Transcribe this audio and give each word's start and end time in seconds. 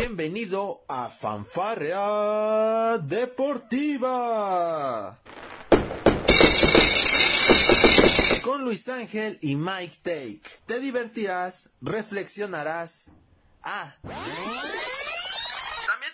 Bienvenido 0.00 0.84
a 0.86 1.08
Fanfarrea 1.08 2.98
Deportiva. 2.98 4.38
Con 8.44 8.62
Luis 8.62 8.88
Ángel 8.88 9.40
y 9.42 9.56
Mike 9.56 9.96
Take. 10.04 10.42
Te 10.66 10.78
divertirás, 10.78 11.70
reflexionarás. 11.80 13.10
Ah. 13.64 13.96
También 14.02 14.22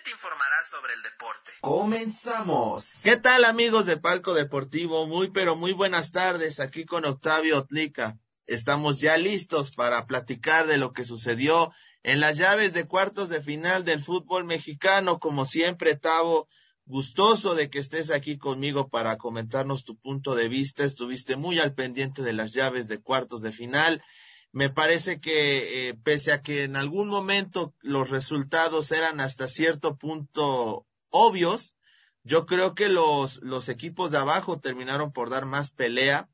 te 0.03 0.09
informarás 0.09 0.67
sobre 0.67 0.95
el 0.95 1.03
deporte. 1.03 1.51
Comenzamos. 1.61 3.01
¿Qué 3.03 3.17
tal 3.17 3.45
amigos 3.45 3.85
de 3.85 3.97
Palco 3.97 4.33
Deportivo? 4.33 5.05
Muy 5.05 5.29
pero 5.29 5.55
muy 5.55 5.73
buenas 5.73 6.11
tardes 6.11 6.59
aquí 6.59 6.85
con 6.85 7.05
Octavio 7.05 7.59
Otlica. 7.59 8.17
Estamos 8.47 8.99
ya 8.99 9.15
listos 9.17 9.69
para 9.69 10.07
platicar 10.07 10.65
de 10.65 10.79
lo 10.79 10.91
que 10.91 11.05
sucedió 11.05 11.71
en 12.05 12.19
las 12.19 12.37
llaves 12.37 12.73
de 12.73 12.85
cuartos 12.85 13.29
de 13.29 13.41
final 13.41 13.83
del 13.83 13.99
fútbol 13.99 14.45
mexicano. 14.45 15.19
Como 15.19 15.43
siempre, 15.43 15.95
Tavo, 15.95 16.47
gustoso 16.85 17.55
de 17.55 17.71
que 17.71 17.79
estés 17.79 18.11
aquí 18.11 18.37
conmigo 18.37 18.89
para 18.89 19.17
comentarnos 19.17 19.85
tu 19.85 19.97
punto 19.97 20.35
de 20.35 20.47
vista. 20.47 20.83
Estuviste 20.83 21.35
muy 21.35 21.57
al 21.57 21.73
pendiente 21.73 22.21
de 22.21 22.33
las 22.33 22.53
llaves 22.53 22.87
de 22.87 23.01
cuartos 23.01 23.41
de 23.41 23.51
final. 23.51 24.03
Me 24.51 24.69
parece 24.69 25.19
que 25.19 25.89
eh, 25.89 25.95
pese 25.95 26.31
a 26.31 26.43
que 26.43 26.63
en 26.63 26.75
algún 26.75 27.07
momento 27.07 27.73
los 27.81 28.11
resultados 28.11 28.91
eran 28.91 29.19
hasta 29.19 29.47
cierto 29.47 29.97
punto 29.97 30.85
obvios, 31.09 31.73
yo 32.21 32.45
creo 32.45 32.75
que 32.75 32.87
los, 32.87 33.39
los 33.41 33.67
equipos 33.67 34.11
de 34.11 34.19
abajo 34.19 34.59
terminaron 34.59 35.11
por 35.11 35.31
dar 35.31 35.45
más 35.45 35.71
pelea 35.71 36.29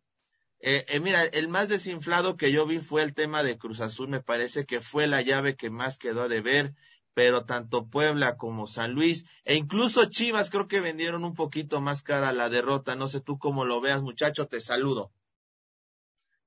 eh, 0.62 0.86
eh, 0.88 1.00
mira, 1.00 1.24
el 1.24 1.48
más 1.48 1.70
desinflado 1.70 2.38
que 2.38 2.52
yo 2.52 2.68
vi 2.68 2.78
fue 2.78 3.02
el 3.02 3.14
tema 3.14 3.42
de 3.42 3.58
Cruz 3.58 3.82
Azul, 3.82 4.10
me 4.10 4.22
parece 4.22 4.66
que 4.66 4.80
fue 4.80 5.08
la 5.08 5.22
llave 5.22 5.56
que 5.56 5.72
más 5.72 5.98
quedó 5.98 6.30
de 6.30 6.42
ver, 6.42 6.76
pero 7.14 7.46
tanto 7.46 7.88
Puebla 7.88 8.38
como 8.38 8.68
San 8.68 8.94
Luis 8.94 9.26
e 9.44 9.56
incluso 9.56 10.06
Chivas 10.06 10.50
creo 10.50 10.68
que 10.68 10.80
vendieron 10.80 11.26
un 11.26 11.34
poquito 11.34 11.82
más 11.82 12.04
cara 12.04 12.32
la 12.32 12.50
derrota, 12.50 12.96
no 12.96 13.08
sé 13.08 13.22
tú 13.22 13.40
cómo 13.40 13.66
lo 13.66 13.82
veas 13.82 14.02
muchacho, 14.02 14.48
te 14.48 14.62
saludo. 14.62 15.12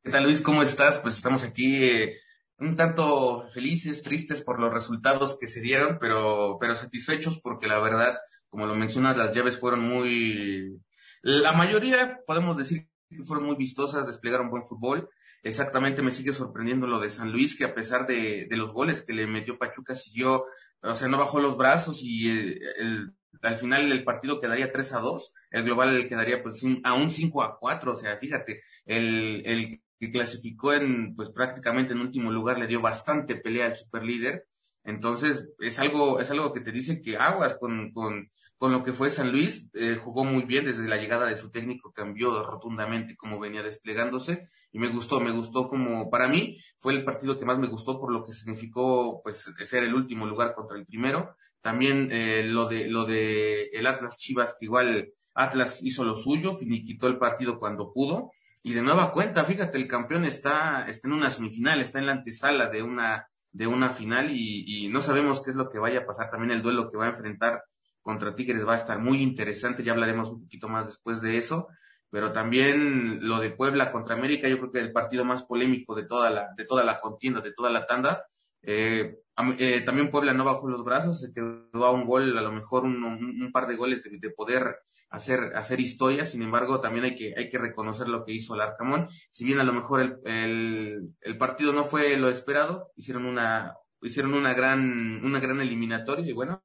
¿Qué 0.02 0.10
tal 0.10 0.24
Luis? 0.24 0.42
¿Cómo 0.42 0.62
estás? 0.62 0.98
Pues 0.98 1.14
estamos 1.14 1.44
aquí 1.44 1.82
eh, 1.82 2.20
un 2.58 2.76
tanto 2.76 3.48
felices, 3.48 4.02
tristes 4.02 4.42
por 4.42 4.60
los 4.60 4.72
resultados 4.72 5.36
que 5.38 5.48
se 5.48 5.60
dieron, 5.60 5.98
pero, 5.98 6.58
pero 6.60 6.76
satisfechos 6.76 7.40
porque 7.40 7.66
la 7.66 7.80
verdad, 7.80 8.18
como 8.48 8.66
lo 8.66 8.74
mencionas, 8.74 9.16
las 9.16 9.34
llaves 9.34 9.58
fueron 9.58 9.80
muy... 9.80 10.80
La 11.22 11.52
mayoría, 11.52 12.20
podemos 12.26 12.56
decir 12.58 12.86
que 13.08 13.22
fueron 13.22 13.46
muy 13.46 13.56
vistosas, 13.56 14.06
desplegaron 14.06 14.50
buen 14.50 14.64
fútbol. 14.64 15.08
Exactamente 15.42 16.02
me 16.02 16.10
sigue 16.10 16.32
sorprendiendo 16.32 16.86
lo 16.86 17.00
de 17.00 17.10
San 17.10 17.30
Luis, 17.30 17.56
que 17.56 17.64
a 17.64 17.74
pesar 17.74 18.06
de, 18.06 18.46
de 18.48 18.56
los 18.56 18.72
goles 18.72 19.02
que 19.02 19.12
le 19.12 19.26
metió 19.26 19.58
Pachuca, 19.58 19.94
siguió, 19.94 20.44
o 20.82 20.94
sea, 20.94 21.08
no 21.08 21.18
bajó 21.18 21.40
los 21.40 21.56
brazos 21.56 22.00
y 22.02 22.30
el, 22.30 23.14
al 23.42 23.56
final 23.56 23.92
el 23.92 24.04
partido 24.04 24.38
quedaría 24.38 24.72
3 24.72 24.92
a 24.94 25.00
2, 25.00 25.32
el 25.50 25.64
global 25.64 26.08
quedaría 26.08 26.42
pues 26.42 26.64
a 26.84 26.94
un 26.94 27.10
5 27.10 27.42
a 27.42 27.58
4, 27.58 27.92
o 27.92 27.94
sea, 27.94 28.16
fíjate, 28.16 28.62
el, 28.86 29.42
el 29.44 29.80
que 29.98 30.10
clasificó 30.10 30.72
en, 30.72 31.14
pues 31.14 31.30
prácticamente 31.30 31.92
en 31.92 32.00
último 32.00 32.32
lugar 32.32 32.58
le 32.58 32.66
dio 32.66 32.80
bastante 32.80 33.36
pelea 33.36 33.66
al 33.66 33.76
superlíder. 33.76 34.46
Entonces, 34.84 35.48
es 35.60 35.78
algo, 35.78 36.20
es 36.20 36.30
algo 36.30 36.52
que 36.52 36.60
te 36.60 36.72
dice 36.72 37.00
que 37.00 37.16
aguas 37.16 37.56
con, 37.58 37.92
con, 37.92 38.30
con 38.58 38.72
lo 38.72 38.82
que 38.82 38.92
fue 38.92 39.10
San 39.10 39.32
Luis, 39.32 39.68
eh, 39.74 39.96
jugó 39.96 40.24
muy 40.24 40.42
bien 40.44 40.64
desde 40.64 40.88
la 40.88 40.96
llegada 40.96 41.26
de 41.26 41.36
su 41.36 41.50
técnico, 41.50 41.92
cambió 41.92 42.42
rotundamente 42.42 43.16
cómo 43.16 43.38
venía 43.38 43.62
desplegándose 43.62 44.46
y 44.72 44.78
me 44.78 44.88
gustó, 44.88 45.20
me 45.20 45.32
gustó 45.32 45.66
como, 45.66 46.08
para 46.10 46.28
mí 46.28 46.56
fue 46.78 46.94
el 46.94 47.04
partido 47.04 47.36
que 47.36 47.44
más 47.44 47.58
me 47.58 47.66
gustó 47.66 47.98
por 47.98 48.12
lo 48.12 48.22
que 48.24 48.32
significó 48.32 49.20
pues 49.22 49.52
ser 49.64 49.84
el 49.84 49.94
último 49.94 50.26
lugar 50.26 50.52
contra 50.52 50.78
el 50.78 50.86
primero. 50.86 51.36
También 51.60 52.08
eh, 52.12 52.44
lo 52.44 52.68
de 52.68 52.88
lo 52.88 53.04
de 53.06 53.70
el 53.72 53.86
Atlas 53.86 54.18
Chivas, 54.18 54.56
que 54.58 54.66
igual 54.66 55.12
Atlas 55.34 55.82
hizo 55.82 56.04
lo 56.04 56.16
suyo, 56.16 56.54
finiquitó 56.54 57.06
el 57.06 57.18
partido 57.18 57.58
cuando 57.58 57.92
pudo. 57.92 58.30
Y 58.62 58.72
de 58.72 58.82
nueva 58.82 59.12
cuenta, 59.12 59.44
fíjate, 59.44 59.76
el 59.76 59.88
campeón 59.88 60.24
está, 60.24 60.86
está 60.88 61.08
en 61.08 61.14
una 61.14 61.30
semifinal, 61.30 61.80
está 61.80 61.98
en 61.98 62.06
la 62.06 62.12
antesala 62.12 62.68
de 62.70 62.82
una, 62.82 63.28
de 63.52 63.66
una 63.66 63.90
final 63.90 64.30
y, 64.30 64.64
y 64.66 64.88
no 64.88 65.00
sabemos 65.00 65.42
qué 65.42 65.50
es 65.50 65.56
lo 65.56 65.68
que 65.68 65.78
vaya 65.78 66.00
a 66.00 66.06
pasar. 66.06 66.30
También 66.30 66.52
el 66.52 66.62
duelo 66.62 66.88
que 66.88 66.96
va 66.96 67.06
a 67.06 67.10
enfrentar 67.10 67.62
contra 68.04 68.34
Tigres 68.34 68.68
va 68.68 68.74
a 68.74 68.76
estar 68.76 69.00
muy 69.00 69.22
interesante, 69.22 69.82
ya 69.82 69.92
hablaremos 69.92 70.28
un 70.28 70.42
poquito 70.42 70.68
más 70.68 70.86
después 70.86 71.22
de 71.22 71.38
eso, 71.38 71.68
pero 72.10 72.30
también 72.30 73.26
lo 73.26 73.40
de 73.40 73.50
Puebla 73.50 73.90
contra 73.90 74.14
América, 74.14 74.46
yo 74.46 74.58
creo 74.58 74.70
que 74.70 74.78
el 74.78 74.92
partido 74.92 75.24
más 75.24 75.42
polémico 75.42 75.96
de 75.96 76.04
toda 76.04 76.30
la, 76.30 76.50
de 76.56 76.64
toda 76.64 76.84
la 76.84 77.00
contienda, 77.00 77.40
de 77.40 77.52
toda 77.52 77.70
la 77.70 77.86
tanda. 77.86 78.26
Eh, 78.62 79.16
eh, 79.58 79.80
también 79.80 80.10
Puebla 80.10 80.32
no 80.32 80.44
bajó 80.44 80.68
los 80.68 80.84
brazos, 80.84 81.20
se 81.20 81.32
quedó 81.32 81.84
a 81.84 81.90
un 81.90 82.04
gol, 82.04 82.38
a 82.38 82.42
lo 82.42 82.52
mejor 82.52 82.84
un, 82.84 83.02
un, 83.02 83.52
par 83.52 83.66
de 83.66 83.74
goles 83.74 84.04
de, 84.04 84.30
poder 84.30 84.76
hacer, 85.10 85.52
hacer 85.56 85.80
historia, 85.80 86.24
sin 86.24 86.42
embargo, 86.42 86.80
también 86.80 87.06
hay 87.06 87.16
que, 87.16 87.34
hay 87.36 87.48
que 87.50 87.58
reconocer 87.58 88.06
lo 88.06 88.24
que 88.24 88.32
hizo 88.32 88.54
el 88.54 88.60
Arcamón. 88.60 89.08
Si 89.32 89.44
bien 89.44 89.58
a 89.58 89.64
lo 89.64 89.72
mejor 89.72 90.02
el, 90.02 90.18
el, 90.24 91.14
el 91.20 91.38
partido 91.38 91.72
no 91.72 91.84
fue 91.84 92.16
lo 92.16 92.28
esperado, 92.28 92.92
hicieron 92.96 93.24
una, 93.24 93.74
hicieron 94.02 94.34
una 94.34 94.54
gran, 94.54 95.24
una 95.24 95.40
gran 95.40 95.60
eliminatoria 95.60 96.28
y 96.28 96.32
bueno, 96.32 96.62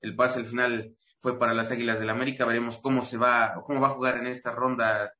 el 0.00 0.16
pase 0.16 0.40
al 0.40 0.46
final 0.46 0.96
fue 1.20 1.38
para 1.38 1.54
las 1.54 1.70
Águilas 1.70 2.00
del 2.00 2.10
América. 2.10 2.44
Veremos 2.44 2.78
cómo 2.78 3.02
se 3.02 3.16
va, 3.16 3.62
cómo 3.66 3.80
va 3.80 3.88
a 3.88 3.94
jugar 3.94 4.18
en 4.18 4.26
esta 4.26 4.52
ronda, 4.52 5.12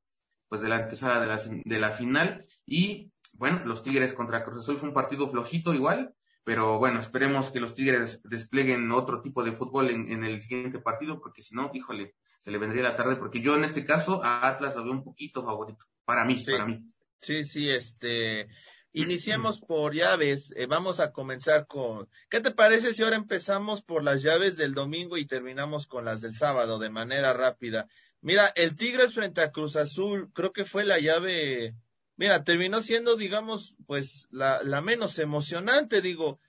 pues 0.49 0.61
de 0.61 0.69
la 0.69 0.77
antesala 0.77 1.21
de 1.21 1.27
la, 1.27 1.41
de 1.65 1.79
la 1.79 1.91
final. 1.91 2.47
Y 2.67 3.13
bueno, 3.35 3.65
los 3.65 3.83
Tigres 3.83 4.15
contra 4.15 4.45
Cruz 4.45 4.59
Azul 4.59 4.79
fue 4.79 4.89
un 4.89 4.95
partido 4.95 5.29
flojito 5.29 5.75
igual, 5.75 6.15
pero 6.45 6.79
bueno, 6.79 7.01
esperemos 7.01 7.51
que 7.51 7.61
los 7.61 7.75
Tigres 7.75 8.23
desplieguen 8.25 8.91
otro 8.93 9.21
tipo 9.21 9.45
de 9.45 9.53
fútbol 9.53 9.91
en, 9.91 10.11
en 10.11 10.25
el 10.25 10.41
siguiente 10.41 10.79
partido, 10.79 11.21
porque 11.21 11.43
si 11.43 11.55
no, 11.55 11.71
híjole, 11.75 12.15
se 12.39 12.51
le 12.51 12.59
vendría 12.59 12.83
la 12.83 12.97
tarde, 12.97 13.17
porque 13.17 13.41
yo 13.41 13.57
en 13.57 13.65
este 13.65 13.85
caso 13.85 14.25
a 14.25 14.47
Atlas 14.47 14.75
lo 14.75 14.85
veo 14.85 14.93
un 14.93 15.05
poquito 15.05 15.45
favorito, 15.45 15.85
para 16.05 16.25
mí, 16.25 16.37
para 16.51 16.67
mí. 16.67 16.85
Sí, 17.21 17.45
sí, 17.45 17.69
este, 17.69 18.49
Iniciemos 18.93 19.61
por 19.61 19.95
llaves. 19.95 20.53
Eh, 20.57 20.67
vamos 20.67 20.99
a 21.01 21.13
comenzar 21.13 21.67
con. 21.67 22.09
¿Qué 22.31 22.41
te 22.41 22.51
parece 22.51 22.93
si 22.93 23.03
ahora 23.03 23.17
empezamos 23.17 23.83
por 23.83 24.03
las 24.03 24.23
llaves 24.23 24.57
del 24.57 24.75
domingo 24.75 25.19
y 25.19 25.27
terminamos 25.27 25.87
con 25.87 26.05
las 26.05 26.21
del 26.21 26.35
sábado 26.35 26.79
de 26.79 26.89
manera 26.89 27.33
rápida? 27.35 27.87
Mira, 28.21 28.47
el 28.57 28.77
Tigres 28.77 29.15
frente 29.15 29.43
a 29.43 29.53
Cruz 29.53 29.77
Azul, 29.77 30.31
creo 30.33 30.53
que 30.53 30.65
fue 30.65 30.85
la 30.85 30.99
llave. 30.99 31.75
Mira, 32.17 32.43
terminó 32.43 32.81
siendo, 32.81 33.17
digamos, 33.17 33.77
pues 33.87 34.27
la, 34.31 34.63
la 34.65 34.81
menos 34.81 35.19
emocionante, 35.19 36.01
digo. 36.01 36.41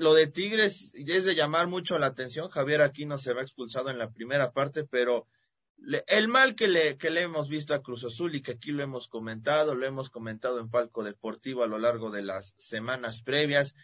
lo 0.00 0.14
de 0.14 0.26
Tigres 0.26 0.92
es 0.94 1.24
de 1.24 1.34
llamar 1.34 1.68
mucho 1.68 1.98
la 1.98 2.06
atención. 2.08 2.50
Javier 2.50 2.82
Aquino 2.82 3.18
se 3.18 3.32
va 3.32 3.42
expulsado 3.42 3.88
en 3.90 3.98
la 3.98 4.10
primera 4.10 4.52
parte, 4.52 4.84
pero 4.84 5.26
el 6.06 6.28
mal 6.28 6.54
que 6.54 6.68
le, 6.68 6.96
que 6.96 7.10
le 7.10 7.22
hemos 7.22 7.48
visto 7.48 7.74
a 7.74 7.82
Cruz 7.82 8.04
Azul 8.04 8.34
y 8.34 8.42
que 8.42 8.52
aquí 8.52 8.72
lo 8.72 8.82
hemos 8.82 9.08
comentado, 9.08 9.74
lo 9.74 9.86
hemos 9.86 10.10
comentado 10.10 10.60
en 10.60 10.70
Palco 10.70 11.04
Deportivo 11.04 11.62
a 11.62 11.68
lo 11.68 11.78
largo 11.78 12.10
de 12.10 12.22
las 12.22 12.54
semanas 12.58 13.22
previas, 13.22 13.74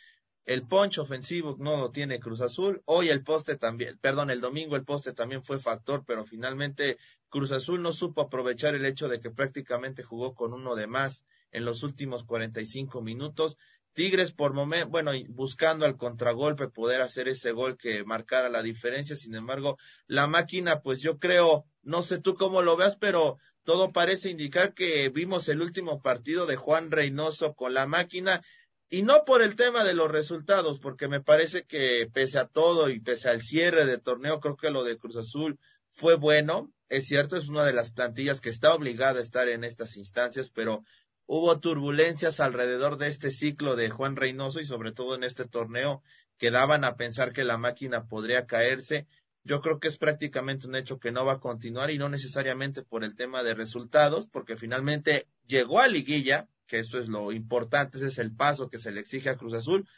el 0.47 0.67
poncho 0.67 1.03
ofensivo 1.03 1.57
no 1.59 1.79
lo 1.79 1.91
tiene 1.91 2.21
Cruz 2.21 2.43
Azul. 2.43 2.83
Hoy 2.85 3.09
el 3.09 3.25
poste 3.25 3.57
también, 3.57 3.97
perdón, 3.99 4.31
el 4.31 4.43
domingo 4.43 4.77
el 4.77 4.85
poste 4.85 5.15
también 5.15 5.43
fue 5.43 5.59
factor, 5.59 6.05
pero 6.07 6.27
finalmente 6.27 6.99
Cruz 7.31 7.51
Azul 7.51 7.81
no 7.81 7.93
supo 7.93 8.21
aprovechar 8.21 8.75
el 8.75 8.85
hecho 8.85 9.09
de 9.09 9.21
que 9.21 9.31
prácticamente 9.31 10.03
jugó 10.03 10.35
con 10.35 10.53
uno 10.53 10.75
de 10.75 10.87
más 10.87 11.25
en 11.51 11.65
los 11.65 11.83
últimos 11.83 12.25
45 12.25 13.01
minutos. 13.01 13.57
Tigres 13.95 14.33
por 14.33 14.53
momento, 14.55 14.91
bueno, 14.91 15.13
buscando 15.29 15.87
al 15.87 15.97
contragolpe 15.97 16.69
poder 16.69 17.01
hacer 17.01 17.29
ese 17.29 17.53
gol 17.53 17.79
que 17.79 18.05
marcara 18.05 18.49
la 18.49 18.63
diferencia. 18.63 19.17
Sin 19.17 19.35
embargo, 19.35 19.79
la 20.07 20.27
máquina, 20.27 20.81
pues 20.83 21.01
yo 21.01 21.19
creo, 21.19 21.65
no 21.83 22.03
sé 22.03 22.19
tú 22.19 22.35
cómo 22.35 22.61
lo 22.61 22.77
veas, 22.77 22.97
pero 22.97 23.39
todo 23.63 23.93
parece 23.93 24.31
indicar 24.31 24.75
que 24.75 25.09
vimos 25.09 25.49
el 25.49 25.63
último 25.63 26.03
partido 26.03 26.47
de 26.47 26.57
Juan 26.57 26.91
Reynoso 26.91 27.55
con 27.55 27.73
la 27.73 27.87
máquina 27.87 28.43
y 28.91 29.03
no 29.03 29.25
por 29.25 29.43
el 29.43 29.57
tema 29.57 29.85
de 29.85 29.95
los 29.95 30.11
resultados, 30.11 30.79
porque 30.79 31.09
me 31.09 31.21
parece 31.21 31.65
que 31.65 32.09
pese 32.13 32.39
a 32.39 32.47
todo 32.47 32.91
y 32.91 33.01
pese 33.01 33.29
al 33.29 33.43
cierre 33.43 33.87
de 33.87 33.99
torneo, 33.99 34.41
creo 34.41 34.57
que 34.57 34.71
lo 34.71 34.85
de 34.85 34.99
Cruz 34.99 35.17
Azul 35.17 35.59
fue 35.89 36.17
bueno. 36.17 36.71
Es 36.89 37.07
cierto, 37.07 37.37
es 37.37 37.49
una 37.49 37.65
de 37.65 37.73
las 37.73 37.91
plantillas 37.91 38.41
que 38.41 38.51
está 38.51 38.75
obligada 38.75 39.19
a 39.19 39.23
estar 39.23 39.49
en 39.49 39.65
estas 39.65 39.97
instancias, 39.97 40.51
pero 40.51 40.85
hubo 41.27 41.59
turbulencias 41.59 42.41
alrededor 42.41 42.99
de 42.99 43.09
este 43.09 43.31
ciclo 43.31 43.77
de 43.77 43.91
Juan 43.91 44.17
Reynoso 44.17 44.61
y 44.61 44.67
sobre 44.67 44.93
todo 44.93 45.15
en 45.15 45.25
este 45.25 45.45
torneo 45.45 46.03
que 46.39 46.51
daban 46.51 46.85
a 46.85 46.97
pensar 46.97 47.33
que 47.33 47.45
la 47.45 47.59
máquina 47.59 48.07
podría 48.07 48.47
caerse. 48.47 49.07
Yo 49.43 49.61
creo 49.61 49.79
que 49.79 49.89
es 49.89 49.99
prácticamente 49.99 50.67
un 50.67 50.75
hecho 50.75 50.99
que 50.99 51.13
no 51.13 51.25
va 51.25 51.35
a 51.35 51.41
continuar 51.41 51.91
y 51.91 51.99
no 51.99 52.09
necesariamente 52.09 52.83
por 52.83 53.05
el 53.05 53.15
tema 53.15 53.43
de 53.43 53.55
resultados, 53.55 54.27
porque 54.27 54.57
finalmente 54.57 55.29
llegó 55.47 55.81
a 55.81 55.89
liguilla, 55.89 56.49
que 56.67 56.79
eso 56.79 56.99
es 56.99 57.09
lo 57.09 57.31
importante, 57.33 57.99
ese 57.99 58.09
es 58.09 58.19
el 58.19 58.35
paso 58.35 58.71
que 58.71 58.79
se 58.79 58.91
le 58.91 59.01
exige 59.01 59.29
a 59.29 59.37
Cruz 59.37 59.55
Azul, 59.55 59.89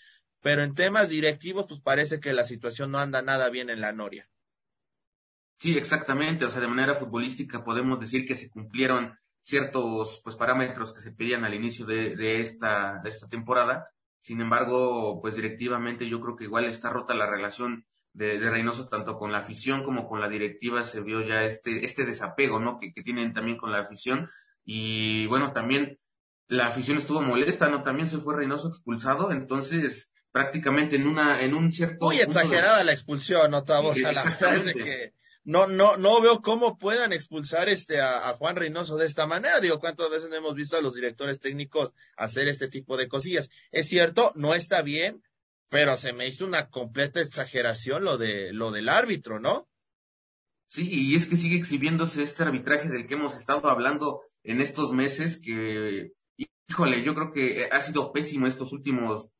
pero 0.43 0.63
en 0.63 0.75
temas 0.75 1.09
directivos 1.09 1.67
pues 1.69 1.81
parece 1.81 2.21
que 2.21 2.33
la 2.33 2.45
situación 2.45 2.91
no 2.91 2.99
anda 2.99 3.23
nada 3.23 3.49
bien 3.51 3.71
en 3.71 3.81
la 3.81 3.93
Noria. 3.93 4.29
Sí, 5.59 5.77
exactamente, 5.77 6.45
o 6.45 6.51
sea, 6.51 6.61
de 6.61 6.69
manera 6.69 6.95
futbolística 6.95 7.65
podemos 7.65 7.99
decir 7.99 8.27
que 8.27 8.37
se 8.37 8.51
cumplieron 8.51 9.17
ciertos 9.47 10.21
pues 10.25 10.35
parámetros 10.35 10.93
que 10.93 11.01
se 11.01 11.13
pedían 11.13 11.45
al 11.45 11.55
inicio 11.55 11.87
de, 11.87 12.17
de, 12.17 12.41
esta, 12.41 13.01
de 13.03 13.11
esta 13.11 13.29
temporada. 13.29 13.89
Sin 14.21 14.41
embargo, 14.41 15.21
pues 15.23 15.37
directivamente 15.37 16.09
yo 16.09 16.21
creo 16.21 16.35
que 16.35 16.45
igual 16.45 16.65
está 16.65 16.91
rota 16.91 17.15
la 17.15 17.31
relación 17.31 17.87
de, 18.13 18.39
Reynoso 18.51 18.89
tanto 18.89 19.17
con 19.17 19.31
la 19.31 19.39
afición 19.39 19.85
como 19.85 20.09
con 20.09 20.21
la 20.21 20.29
directiva. 20.29 20.83
Se 20.83 21.01
vio 21.01 21.23
ya 21.23 21.45
este, 21.45 21.85
este 21.85 22.05
desapego, 22.05 22.59
¿no? 22.59 22.77
Que, 22.77 22.93
que 22.93 23.03
tienen 23.03 23.33
también 23.33 23.57
con 23.57 23.71
la 23.71 23.79
afición. 23.79 24.29
Y 24.65 25.27
bueno, 25.27 25.53
también 25.53 26.01
la 26.49 26.67
afición 26.67 26.99
estuvo 26.99 27.23
molesta, 27.23 27.69
¿no? 27.69 27.85
También 27.85 28.09
se 28.09 28.19
fue 28.19 28.35
Reynoso 28.35 28.67
expulsado, 28.67 29.31
entonces 29.31 30.11
prácticamente 30.33 30.97
en 30.97 31.07
una, 31.07 31.41
en 31.43 31.55
un 31.55 31.71
cierto. 31.71 32.07
Muy 32.07 32.19
exagerada 32.19 32.83
la 32.83 32.93
expulsión, 32.93 33.53
¿no? 33.53 33.59
O 33.59 33.95
sea, 33.95 34.13
la 34.13 34.25
verdad 34.25 34.57
es 34.57 34.75
que 34.75 35.13
no, 35.47 35.69
no, 35.69 35.97
no 35.97 36.21
veo 36.21 36.43
cómo 36.43 36.77
puedan 36.77 37.13
expulsar 37.13 37.69
este 37.69 38.01
a, 38.01 38.33
Juan 38.37 38.57
Reynoso 38.57 38.97
de 38.97 39.07
esta 39.07 39.27
manera. 39.27 39.61
Digo, 39.61 39.79
cuántas 39.79 40.11
veces 40.11 40.33
hemos 40.33 40.57
visto 40.57 40.77
a 40.77 40.81
los 40.81 40.95
directores 40.95 41.39
técnicos 41.39 41.93
hacer 42.17 42.49
este 42.49 42.67
tipo 42.67 42.97
de 42.97 43.07
cosillas. 43.07 43.49
Es 43.71 43.89
cierto, 43.89 44.33
no 44.35 44.55
está 44.55 44.83
bien, 44.83 45.23
pero 45.71 45.97
se 45.97 46.13
me 46.13 46.27
hizo 46.27 46.45
una 46.45 46.69
completa 46.69 47.21
exageración 47.21 48.03
lo 48.03 48.19
de 48.19 48.53
lo 48.53 48.73
del 48.73 48.89
árbitro, 48.89 49.39
¿no? 49.39 49.69
Sí, 50.67 50.89
y 50.91 51.15
es 51.15 51.27
que 51.27 51.37
sigue 51.37 51.57
exhibiéndose 51.57 52.23
este 52.23 52.43
arbitraje 52.43 52.89
del 52.89 53.07
que 53.07 53.15
hemos 53.15 53.37
estado 53.37 53.69
hablando 53.69 54.23
en 54.43 54.61
estos 54.61 54.91
meses 54.91 55.41
que 55.41 56.11
híjole, 56.69 57.05
yo 57.05 57.15
creo 57.15 57.31
que 57.31 57.69
ha 57.71 57.81
sido 57.81 58.13
pésimo 58.13 58.49
estos 58.49 58.73
últimos 58.73 59.31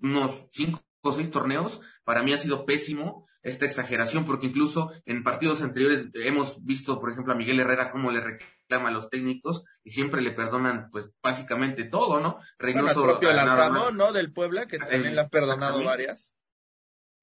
unos 0.00 0.46
cinco 0.50 0.82
o 1.02 1.12
seis 1.12 1.30
torneos. 1.30 1.80
Para 2.02 2.24
mí 2.24 2.32
ha 2.32 2.38
sido 2.38 2.66
pésimo 2.66 3.28
esta 3.46 3.64
exageración, 3.64 4.24
porque 4.24 4.46
incluso 4.46 4.92
en 5.04 5.22
partidos 5.22 5.62
anteriores 5.62 6.06
hemos 6.14 6.64
visto, 6.64 7.00
por 7.00 7.12
ejemplo, 7.12 7.32
a 7.32 7.36
Miguel 7.36 7.60
Herrera 7.60 7.92
cómo 7.92 8.10
le 8.10 8.20
reclama 8.20 8.88
a 8.88 8.92
los 8.92 9.08
técnicos 9.08 9.64
y 9.84 9.90
siempre 9.90 10.20
le 10.20 10.32
perdonan, 10.32 10.90
pues, 10.90 11.10
básicamente 11.22 11.84
todo, 11.84 12.20
¿no? 12.20 12.38
Reynoso. 12.58 13.00
el 13.00 13.18
propio 13.18 13.92
¿no? 13.92 14.12
Del 14.12 14.32
Puebla, 14.32 14.66
que 14.66 14.78
también 14.78 15.14
le 15.14 15.20
ha 15.20 15.28
perdonado 15.28 15.82
varias. 15.84 16.32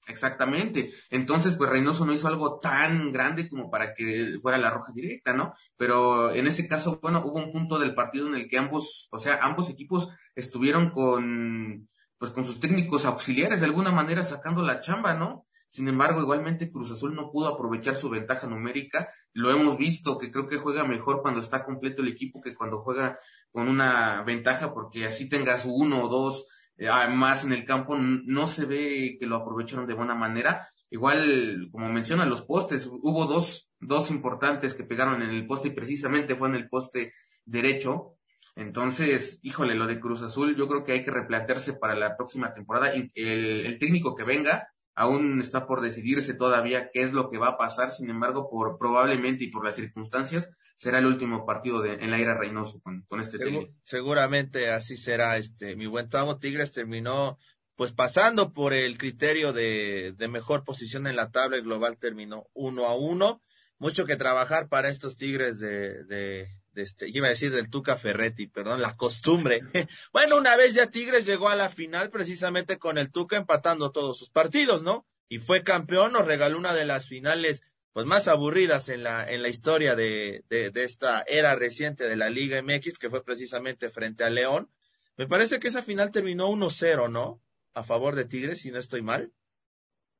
Exactamente. 0.07 0.93
Entonces, 1.09 1.55
pues 1.55 1.69
Reynoso 1.69 2.05
no 2.05 2.13
hizo 2.13 2.27
algo 2.27 2.59
tan 2.59 3.11
grande 3.11 3.49
como 3.49 3.69
para 3.69 3.93
que 3.93 4.37
fuera 4.41 4.57
la 4.57 4.69
roja 4.69 4.91
directa, 4.93 5.33
¿no? 5.33 5.53
Pero 5.77 6.33
en 6.33 6.47
ese 6.47 6.67
caso, 6.67 6.99
bueno, 7.01 7.21
hubo 7.25 7.39
un 7.39 7.51
punto 7.51 7.79
del 7.79 7.93
partido 7.93 8.27
en 8.27 8.35
el 8.35 8.47
que 8.47 8.57
ambos, 8.57 9.07
o 9.11 9.19
sea, 9.19 9.39
ambos 9.41 9.69
equipos 9.69 10.09
estuvieron 10.35 10.89
con, 10.89 11.89
pues 12.17 12.31
con 12.31 12.45
sus 12.45 12.59
técnicos 12.59 13.05
auxiliares 13.05 13.61
de 13.61 13.65
alguna 13.65 13.91
manera 13.91 14.23
sacando 14.23 14.61
la 14.61 14.81
chamba, 14.81 15.13
¿no? 15.13 15.45
Sin 15.73 15.87
embargo, 15.87 16.21
igualmente 16.21 16.69
Cruz 16.69 16.91
Azul 16.91 17.15
no 17.15 17.31
pudo 17.31 17.47
aprovechar 17.47 17.95
su 17.95 18.07
ventaja 18.07 18.45
numérica. 18.45 19.09
Lo 19.33 19.49
hemos 19.49 19.75
visto 19.75 20.19
que 20.19 20.29
creo 20.29 20.47
que 20.47 20.59
juega 20.59 20.83
mejor 20.83 21.23
cuando 21.23 21.39
está 21.39 21.65
completo 21.65 22.03
el 22.03 22.09
equipo 22.09 22.39
que 22.39 22.53
cuando 22.53 22.79
juega 22.79 23.17
con 23.51 23.67
una 23.67 24.21
ventaja, 24.23 24.71
porque 24.71 25.05
así 25.05 25.27
tengas 25.27 25.65
uno 25.65 26.03
o 26.03 26.09
dos 26.09 26.47
Además, 26.79 27.45
en 27.45 27.53
el 27.53 27.65
campo 27.65 27.95
no 27.97 28.47
se 28.47 28.65
ve 28.65 29.17
que 29.19 29.27
lo 29.27 29.37
aprovecharon 29.37 29.87
de 29.87 29.93
buena 29.93 30.15
manera. 30.15 30.67
Igual, 30.89 31.69
como 31.71 31.89
menciona, 31.89 32.25
los 32.25 32.41
postes, 32.43 32.87
hubo 32.87 33.25
dos, 33.25 33.71
dos 33.79 34.11
importantes 34.11 34.73
que 34.73 34.83
pegaron 34.83 35.21
en 35.21 35.29
el 35.29 35.45
poste 35.45 35.69
y 35.69 35.71
precisamente 35.71 36.35
fue 36.35 36.49
en 36.49 36.55
el 36.55 36.69
poste 36.69 37.13
derecho. 37.45 38.15
Entonces, 38.55 39.39
híjole, 39.43 39.75
lo 39.75 39.87
de 39.87 39.99
Cruz 39.99 40.21
Azul, 40.23 40.55
yo 40.55 40.67
creo 40.67 40.83
que 40.83 40.93
hay 40.93 41.03
que 41.03 41.11
replantearse 41.11 41.73
para 41.73 41.95
la 41.95 42.15
próxima 42.15 42.53
temporada. 42.53 42.91
El, 42.91 43.11
el 43.15 43.77
técnico 43.77 44.15
que 44.15 44.23
venga 44.23 44.72
aún 44.95 45.41
está 45.41 45.65
por 45.65 45.81
decidirse 45.81 46.33
todavía 46.33 46.89
qué 46.91 47.01
es 47.01 47.13
lo 47.13 47.29
que 47.29 47.37
va 47.37 47.49
a 47.49 47.57
pasar. 47.57 47.91
Sin 47.91 48.09
embargo, 48.09 48.49
por 48.49 48.77
probablemente 48.77 49.45
y 49.45 49.47
por 49.51 49.65
las 49.65 49.75
circunstancias, 49.75 50.49
será 50.75 50.99
el 50.99 51.05
último 51.05 51.45
partido 51.45 51.81
de, 51.81 51.95
en 51.95 52.11
la 52.11 52.19
era 52.19 52.37
Reynoso 52.37 52.81
con, 52.81 53.03
este 53.19 53.37
técnico. 53.37 53.73
Seguramente 53.83 54.69
así 54.69 54.97
será. 54.97 55.37
Este, 55.37 55.75
mi 55.75 55.85
buen 55.85 56.09
Tavo 56.09 56.37
Tigres 56.37 56.71
terminó 56.71 57.37
pues 57.75 57.91
pasando 57.91 58.53
por 58.53 58.73
el 58.73 58.97
criterio 58.97 59.51
de, 59.51 60.13
de 60.15 60.27
mejor 60.27 60.63
posición 60.63 61.07
en 61.07 61.15
la 61.15 61.31
tabla, 61.31 61.57
el 61.57 61.63
global 61.63 61.97
terminó 61.97 62.47
uno 62.53 62.85
a 62.85 62.95
uno. 62.95 63.41
Mucho 63.79 64.05
que 64.05 64.15
trabajar 64.15 64.69
para 64.69 64.89
estos 64.89 65.17
Tigres 65.17 65.59
de, 65.59 66.03
de, 66.05 66.47
de 66.73 66.83
este, 66.83 67.07
iba 67.09 67.27
a 67.27 67.31
decir 67.31 67.53
del 67.53 67.69
Tuca 67.69 67.95
Ferretti, 67.95 68.47
perdón, 68.47 68.81
la 68.81 68.95
costumbre. 68.95 69.61
bueno, 70.13 70.37
una 70.37 70.55
vez 70.55 70.73
ya 70.73 70.87
Tigres 70.87 71.25
llegó 71.25 71.49
a 71.49 71.55
la 71.55 71.69
final 71.69 72.09
precisamente 72.09 72.77
con 72.77 72.97
el 72.97 73.11
Tuca 73.11 73.37
empatando 73.37 73.91
todos 73.91 74.17
sus 74.17 74.29
partidos, 74.29 74.83
¿no? 74.83 75.05
Y 75.29 75.39
fue 75.39 75.63
campeón, 75.63 76.13
nos 76.13 76.25
regaló 76.25 76.57
una 76.57 76.73
de 76.73 76.85
las 76.85 77.07
finales 77.07 77.61
pues 77.93 78.07
más 78.07 78.27
aburridas 78.27 78.89
en 78.89 79.03
la, 79.03 79.23
en 79.29 79.43
la 79.43 79.49
historia 79.49 79.95
de, 79.95 80.43
de, 80.49 80.71
de, 80.71 80.83
esta 80.83 81.23
era 81.27 81.55
reciente 81.55 82.05
de 82.05 82.15
la 82.15 82.29
Liga 82.29 82.61
MX, 82.61 82.97
que 82.97 83.09
fue 83.11 83.23
precisamente 83.23 83.91
frente 83.91 84.23
a 84.23 84.31
León. 84.31 84.69
Me 85.15 85.27
parece 85.27 85.59
que 85.59 85.67
esa 85.67 85.83
final 85.83 86.11
terminó 86.11 86.49
1-0, 86.49 87.11
¿no? 87.11 87.39
A 87.73 87.83
favor 87.83 88.15
de 88.15 88.25
Tigres, 88.25 88.61
si 88.61 88.71
no 88.71 88.79
estoy 88.79 89.03
mal. 89.03 89.31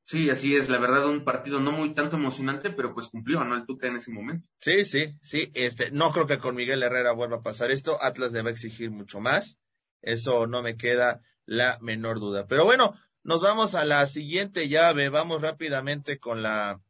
Sí, 0.06 0.28
así 0.28 0.54
es, 0.54 0.68
la 0.68 0.78
verdad, 0.78 1.06
un 1.06 1.24
partido 1.24 1.60
no 1.60 1.72
muy 1.72 1.94
tanto 1.94 2.16
emocionante, 2.16 2.70
pero 2.70 2.92
pues 2.92 3.08
cumplió, 3.08 3.42
¿no? 3.44 3.54
El 3.56 3.64
Tuca 3.64 3.86
en 3.86 3.96
ese 3.96 4.12
momento. 4.12 4.48
Sí, 4.60 4.84
sí, 4.84 5.16
sí, 5.22 5.50
este, 5.54 5.90
no 5.92 6.12
creo 6.12 6.26
que 6.26 6.38
con 6.38 6.54
Miguel 6.54 6.82
Herrera 6.82 7.12
vuelva 7.12 7.38
a 7.38 7.42
pasar 7.42 7.70
esto, 7.70 7.98
Atlas 8.02 8.32
debe 8.32 8.50
exigir 8.50 8.90
mucho 8.90 9.20
más, 9.20 9.58
eso 10.02 10.46
no 10.46 10.62
me 10.62 10.76
queda 10.76 11.22
la 11.46 11.78
menor 11.80 12.20
duda. 12.20 12.46
Pero 12.46 12.64
bueno, 12.64 12.94
nos 13.22 13.40
vamos 13.40 13.74
a 13.74 13.86
la 13.86 14.06
siguiente 14.06 14.68
llave, 14.68 15.08
vamos 15.08 15.40
rápidamente 15.40 16.18
con 16.18 16.42
la, 16.42 16.82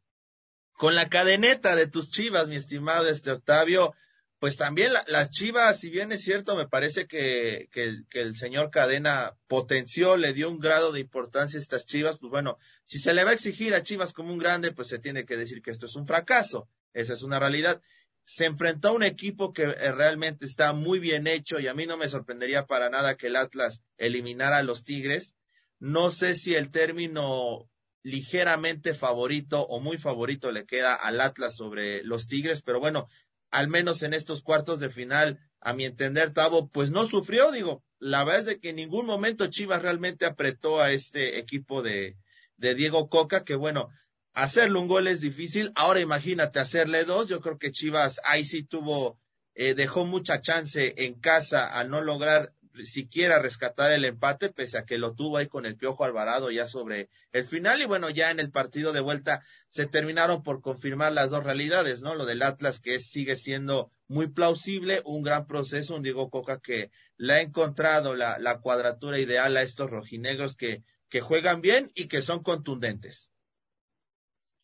con 0.73 0.93
la 0.93 1.07
cadeneta 1.07 1.77
de 1.77 1.87
tus 1.87 2.09
chivas, 2.09 2.49
mi 2.49 2.57
estimado 2.57 3.07
este 3.07 3.31
Octavio, 3.31 3.93
pues 4.39 4.57
también 4.57 4.93
las 5.07 5.29
chivas, 5.29 5.79
si 5.79 5.89
bien 5.89 6.11
es 6.11 6.23
cierto, 6.23 6.55
me 6.55 6.67
parece 6.67 7.07
que, 7.07 7.69
que, 7.71 8.21
el 8.21 8.35
señor 8.35 8.69
Cadena 8.69 9.35
potenció, 9.47 10.17
le 10.17 10.33
dio 10.33 10.49
un 10.49 10.59
grado 10.59 10.91
de 10.91 10.99
importancia 10.99 11.57
a 11.57 11.61
estas 11.61 11.85
chivas, 11.85 12.17
pues 12.19 12.29
bueno, 12.29 12.57
si 12.85 12.99
se 12.99 13.13
le 13.13 13.23
va 13.23 13.31
a 13.31 13.33
exigir 13.33 13.73
a 13.73 13.83
chivas 13.83 14.13
como 14.13 14.31
un 14.31 14.37
grande, 14.39 14.71
pues 14.71 14.89
se 14.89 14.99
tiene 14.99 15.25
que 15.25 15.37
decir 15.37 15.61
que 15.61 15.71
esto 15.71 15.85
es 15.85 15.95
un 15.95 16.05
fracaso, 16.05 16.69
esa 16.93 17.13
es 17.13 17.23
una 17.23 17.39
realidad. 17.39 17.81
Se 18.25 18.45
enfrentó 18.45 18.89
a 18.89 18.93
un 18.93 19.03
equipo 19.03 19.53
que 19.53 19.63
eh, 19.63 19.91
realmente 19.91 20.45
está 20.45 20.73
muy 20.73 20.99
bien 20.99 21.27
hecho 21.27 21.59
y 21.59 21.67
a 21.67 21.73
mí 21.73 21.85
no 21.85 21.95
me 21.95 22.09
sorprendería 22.09 22.65
para 22.65 22.89
nada 22.89 23.17
que 23.17 23.27
el 23.27 23.35
Atlas 23.35 23.81
eliminara 23.97 24.57
a 24.57 24.63
los 24.63 24.83
Tigres. 24.83 25.35
No 25.79 26.11
sé 26.11 26.35
si 26.35 26.55
el 26.55 26.71
término 26.71 27.69
ligeramente 28.05 28.93
favorito 28.93 29.61
o 29.63 29.79
muy 29.79 29.97
favorito 29.97 30.51
le 30.51 30.65
queda 30.65 30.93
al 30.93 31.19
Atlas 31.21 31.55
sobre 31.55 32.03
los 32.03 32.27
Tigres, 32.27 32.61
pero 32.61 32.79
bueno, 32.79 33.09
al 33.55 33.69
menos 33.69 34.03
en 34.03 34.13
estos 34.13 34.41
cuartos 34.41 34.81
de 34.81 34.89
final, 34.89 35.39
a 35.61 35.71
mi 35.71 35.85
entender, 35.85 36.31
Tavo, 36.31 36.67
pues 36.69 36.91
no 36.91 37.05
sufrió, 37.05 37.51
digo, 37.51 37.85
la 37.99 38.25
verdad 38.25 38.41
es 38.41 38.45
de 38.47 38.59
que 38.59 38.71
en 38.71 38.75
ningún 38.75 39.05
momento 39.05 39.47
Chivas 39.47 39.81
realmente 39.81 40.25
apretó 40.25 40.81
a 40.81 40.91
este 40.91 41.39
equipo 41.39 41.81
de, 41.81 42.17
de 42.57 42.75
Diego 42.75 43.07
Coca, 43.09 43.45
que 43.45 43.55
bueno, 43.55 43.89
hacerle 44.33 44.77
un 44.77 44.89
gol 44.89 45.07
es 45.07 45.21
difícil, 45.21 45.71
ahora 45.75 46.01
imagínate 46.01 46.59
hacerle 46.59 47.05
dos, 47.05 47.29
yo 47.29 47.39
creo 47.39 47.57
que 47.57 47.71
Chivas 47.71 48.19
ahí 48.25 48.43
sí 48.43 48.63
tuvo, 48.63 49.21
eh, 49.53 49.73
dejó 49.73 50.03
mucha 50.03 50.41
chance 50.41 50.93
en 50.97 51.13
casa 51.13 51.79
a 51.79 51.85
no 51.85 52.01
lograr 52.01 52.53
siquiera 52.83 53.39
rescatar 53.39 53.91
el 53.91 54.05
empate, 54.05 54.49
pese 54.49 54.77
a 54.77 54.85
que 54.85 54.97
lo 54.97 55.13
tuvo 55.13 55.37
ahí 55.37 55.47
con 55.47 55.65
el 55.65 55.77
Piojo 55.77 56.03
Alvarado 56.03 56.51
ya 56.51 56.67
sobre 56.67 57.09
el 57.31 57.45
final. 57.45 57.81
Y 57.81 57.85
bueno, 57.85 58.09
ya 58.09 58.31
en 58.31 58.39
el 58.39 58.51
partido 58.51 58.91
de 58.91 58.99
vuelta 58.99 59.43
se 59.69 59.85
terminaron 59.85 60.43
por 60.43 60.61
confirmar 60.61 61.13
las 61.13 61.31
dos 61.31 61.43
realidades, 61.43 62.01
¿no? 62.01 62.15
Lo 62.15 62.25
del 62.25 62.41
Atlas, 62.41 62.79
que 62.79 62.99
sigue 62.99 63.35
siendo 63.35 63.91
muy 64.07 64.27
plausible, 64.27 65.01
un 65.05 65.23
gran 65.23 65.47
proceso, 65.47 65.95
un 65.95 66.03
Diego 66.03 66.29
Coca 66.29 66.59
que 66.59 66.91
le 67.17 67.33
ha 67.33 67.41
encontrado 67.41 68.15
la, 68.15 68.37
la 68.39 68.59
cuadratura 68.59 69.19
ideal 69.19 69.55
a 69.57 69.61
estos 69.61 69.89
rojinegros 69.89 70.55
que, 70.55 70.83
que 71.09 71.21
juegan 71.21 71.61
bien 71.61 71.91
y 71.95 72.07
que 72.07 72.21
son 72.21 72.43
contundentes. 72.43 73.31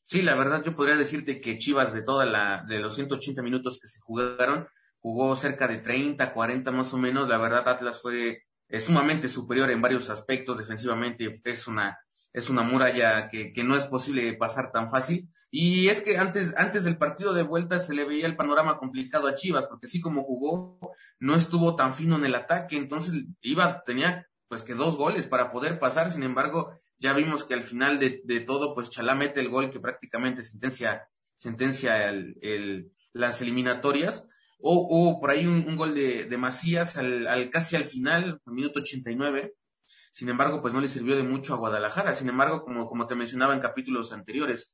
Sí, 0.03 0.21
la 0.21 0.35
verdad 0.35 0.61
yo 0.63 0.75
podría 0.75 0.97
decirte 0.97 1.39
que 1.39 1.57
Chivas 1.57 1.93
de 1.93 2.01
toda 2.01 2.25
la, 2.25 2.65
de 2.67 2.79
los 2.79 2.95
180 2.95 3.41
minutos 3.41 3.79
que 3.79 3.87
se 3.87 4.01
jugaron, 4.01 4.67
jugó 5.01 5.35
cerca 5.35 5.67
de 5.67 5.77
30, 5.77 6.33
40 6.33 6.71
más 6.71 6.93
o 6.93 6.97
menos. 6.97 7.27
La 7.27 7.37
verdad, 7.37 7.67
Atlas 7.67 8.01
fue 8.01 8.43
sumamente 8.79 9.27
superior 9.27 9.69
en 9.71 9.81
varios 9.81 10.09
aspectos 10.09 10.57
defensivamente. 10.57 11.31
Es 11.43 11.67
una, 11.67 11.99
es 12.31 12.49
una 12.49 12.61
muralla 12.61 13.27
que, 13.27 13.51
que, 13.51 13.63
no 13.63 13.75
es 13.75 13.83
posible 13.85 14.33
pasar 14.33 14.71
tan 14.71 14.89
fácil. 14.89 15.29
Y 15.49 15.89
es 15.89 16.01
que 16.01 16.17
antes, 16.17 16.55
antes 16.57 16.85
del 16.85 16.97
partido 16.97 17.33
de 17.33 17.43
vuelta 17.43 17.79
se 17.79 17.93
le 17.93 18.05
veía 18.05 18.25
el 18.25 18.37
panorama 18.37 18.77
complicado 18.77 19.27
a 19.27 19.35
Chivas, 19.35 19.67
porque 19.67 19.87
así 19.87 19.99
como 19.99 20.23
jugó, 20.23 20.79
no 21.19 21.35
estuvo 21.35 21.75
tan 21.75 21.93
fino 21.93 22.15
en 22.15 22.25
el 22.25 22.35
ataque. 22.35 22.77
Entonces 22.77 23.25
iba, 23.41 23.83
tenía 23.83 24.27
pues 24.47 24.63
que 24.63 24.75
dos 24.75 24.97
goles 24.97 25.27
para 25.27 25.51
poder 25.51 25.79
pasar. 25.79 26.11
Sin 26.11 26.23
embargo, 26.23 26.73
ya 26.99 27.13
vimos 27.13 27.43
que 27.43 27.55
al 27.55 27.63
final 27.63 27.99
de, 27.99 28.21
de 28.23 28.39
todo, 28.41 28.73
pues 28.73 28.89
Chalá 28.89 29.15
mete 29.15 29.39
el 29.39 29.49
gol 29.49 29.71
que 29.71 29.79
prácticamente 29.79 30.43
sentencia, 30.43 31.09
sentencia 31.37 32.09
el, 32.09 32.37
el, 32.41 32.91
las 33.11 33.41
eliminatorias. 33.41 34.27
Hubo, 34.61 35.19
por 35.19 35.31
ahí 35.31 35.47
un, 35.47 35.75
gol 35.75 35.95
de, 35.95 36.25
de 36.25 36.37
Macías 36.37 36.97
al, 36.97 37.27
al, 37.27 37.49
casi 37.49 37.75
al 37.75 37.85
final, 37.85 38.39
al 38.45 38.53
minuto 38.53 38.79
89. 38.79 39.55
Sin 40.13 40.29
embargo, 40.29 40.61
pues 40.61 40.73
no 40.73 40.81
le 40.81 40.87
sirvió 40.87 41.15
de 41.15 41.23
mucho 41.23 41.53
a 41.53 41.57
Guadalajara. 41.57 42.13
Sin 42.13 42.29
embargo, 42.29 42.63
como, 42.63 42.87
como 42.87 43.07
te 43.07 43.15
mencionaba 43.15 43.53
en 43.53 43.61
capítulos 43.61 44.11
anteriores, 44.11 44.73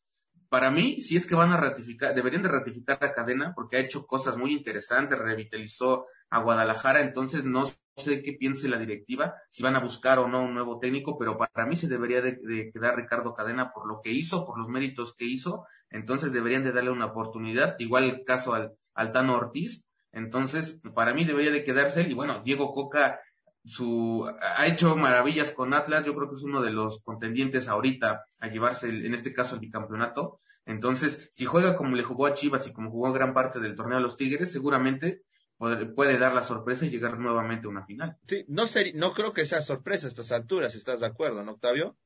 para 0.50 0.72
mí, 0.72 1.02
si 1.02 1.18
es 1.18 1.26
que 1.26 1.36
van 1.36 1.52
a 1.52 1.58
ratificar, 1.58 2.16
deberían 2.16 2.44
de 2.44 2.50
ratificar 2.50 2.98
la 3.02 3.14
cadena 3.14 3.54
porque 3.54 3.78
ha 3.78 3.82
hecho 3.82 4.06
cosas 4.06 4.38
muy 4.38 4.54
interesantes, 4.54 5.20
revitalizó 5.20 6.06
a 6.30 6.42
Guadalajara, 6.42 7.02
entonces 7.02 7.44
no 7.44 7.64
sé 7.66 8.24
qué 8.24 8.34
piense 8.34 8.70
la 8.70 8.78
directiva, 8.78 9.36
si 9.50 9.64
van 9.64 9.76
a 9.76 9.82
buscar 9.82 10.20
o 10.20 10.28
no 10.28 10.42
un 10.42 10.54
nuevo 10.54 10.80
técnico, 10.80 11.18
pero 11.18 11.38
para 11.38 11.66
mí 11.66 11.76
se 11.76 11.88
debería 11.88 12.22
de, 12.22 12.40
quedar 12.74 12.96
Ricardo 12.96 13.34
Cadena 13.34 13.74
por 13.74 13.88
lo 13.88 14.00
que 14.02 14.12
hizo, 14.12 14.46
por 14.46 14.58
los 14.58 14.70
méritos 14.70 15.14
que 15.16 15.26
hizo, 15.26 15.66
entonces 15.90 16.32
deberían 16.32 16.64
de 16.64 16.72
darle 16.72 16.92
una 16.92 17.08
oportunidad, 17.08 17.76
igual 17.80 18.06
el 18.06 18.24
caso 18.24 18.54
al, 18.54 18.74
al 18.98 19.14
Tano 19.14 19.36
Ortiz, 19.36 19.86
entonces 20.12 20.80
para 20.94 21.14
mí 21.14 21.24
debería 21.24 21.52
de 21.52 21.64
quedarse 21.64 22.02
él, 22.02 22.12
y 22.12 22.14
bueno, 22.14 22.42
Diego 22.44 22.74
Coca 22.74 23.22
su, 23.68 24.30
ha 24.42 24.66
hecho 24.66 24.96
maravillas 24.96 25.52
con 25.52 25.74
Atlas, 25.74 26.06
yo 26.06 26.16
creo 26.16 26.30
que 26.30 26.36
es 26.36 26.44
uno 26.44 26.62
de 26.62 26.72
los 26.72 27.02
contendientes 27.04 27.68
ahorita 27.68 28.26
a 28.40 28.48
llevarse, 28.48 28.90
en 28.90 29.14
este 29.14 29.34
caso, 29.34 29.56
el 29.56 29.62
bicampeonato. 29.62 30.40
Entonces, 30.66 31.30
si 31.34 31.46
juega 31.46 31.76
como 31.76 31.96
le 31.96 32.04
jugó 32.04 32.28
a 32.28 32.34
Chivas 32.34 32.68
y 32.68 32.74
como 32.74 32.92
jugó 32.92 33.12
gran 33.12 33.34
parte 33.34 33.60
del 33.60 33.76
torneo 33.76 33.98
a 33.98 34.02
los 34.02 34.16
Tigres, 34.16 34.52
seguramente 34.52 35.22
puede, 35.58 36.18
dar 36.18 36.34
la 36.34 36.44
sorpresa 36.44 36.86
y 36.86 36.90
llegar 36.90 37.20
nuevamente 37.20 37.68
a 37.68 37.70
una 37.70 37.86
final. 37.86 38.18
Sí, 38.28 38.46
no, 38.48 38.68
ser, 38.68 38.92
no 38.96 39.14
creo 39.14 39.34
que 39.34 39.46
sea 39.46 39.62
sorpresa 39.62 40.08
a 40.08 40.10
estas 40.10 40.32
alturas, 40.32 40.76
¿estás 40.76 41.00
de 41.00 41.08
acuerdo, 41.08 41.44
no, 41.44 41.54
Octavio? 41.54 41.98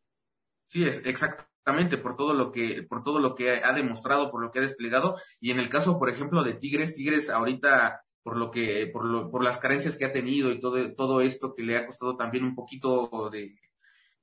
Sí, 0.72 0.86
es 0.86 1.06
exactamente 1.06 1.98
por 1.98 2.16
todo 2.16 2.34
lo 2.34 2.50
que 2.54 2.84
por 2.84 3.04
todo 3.04 3.20
lo 3.20 3.36
que 3.36 3.62
ha 3.62 3.74
demostrado, 3.74 4.32
por 4.32 4.42
lo 4.42 4.52
que 4.52 4.60
ha 4.60 4.62
desplegado 4.62 5.18
y 5.42 5.52
en 5.52 5.60
el 5.60 5.68
caso, 5.68 6.00
por 6.00 6.10
ejemplo, 6.10 6.44
de 6.44 6.54
Tigres, 6.54 6.94
Tigres 6.94 7.30
ahorita 7.30 8.02
por 8.24 8.38
lo 8.38 8.52
que, 8.52 8.88
por, 8.88 9.04
lo, 9.04 9.30
por 9.30 9.44
las 9.44 9.58
carencias 9.58 9.98
que 9.98 10.06
ha 10.06 10.14
tenido 10.14 10.50
y 10.50 10.62
todo, 10.62 10.94
todo 10.96 11.20
esto 11.20 11.54
que 11.54 11.64
le 11.64 11.76
ha 11.76 11.86
costado 11.86 12.16
también 12.16 12.46
un 12.46 12.56
poquito 12.56 13.30
de, 13.34 13.54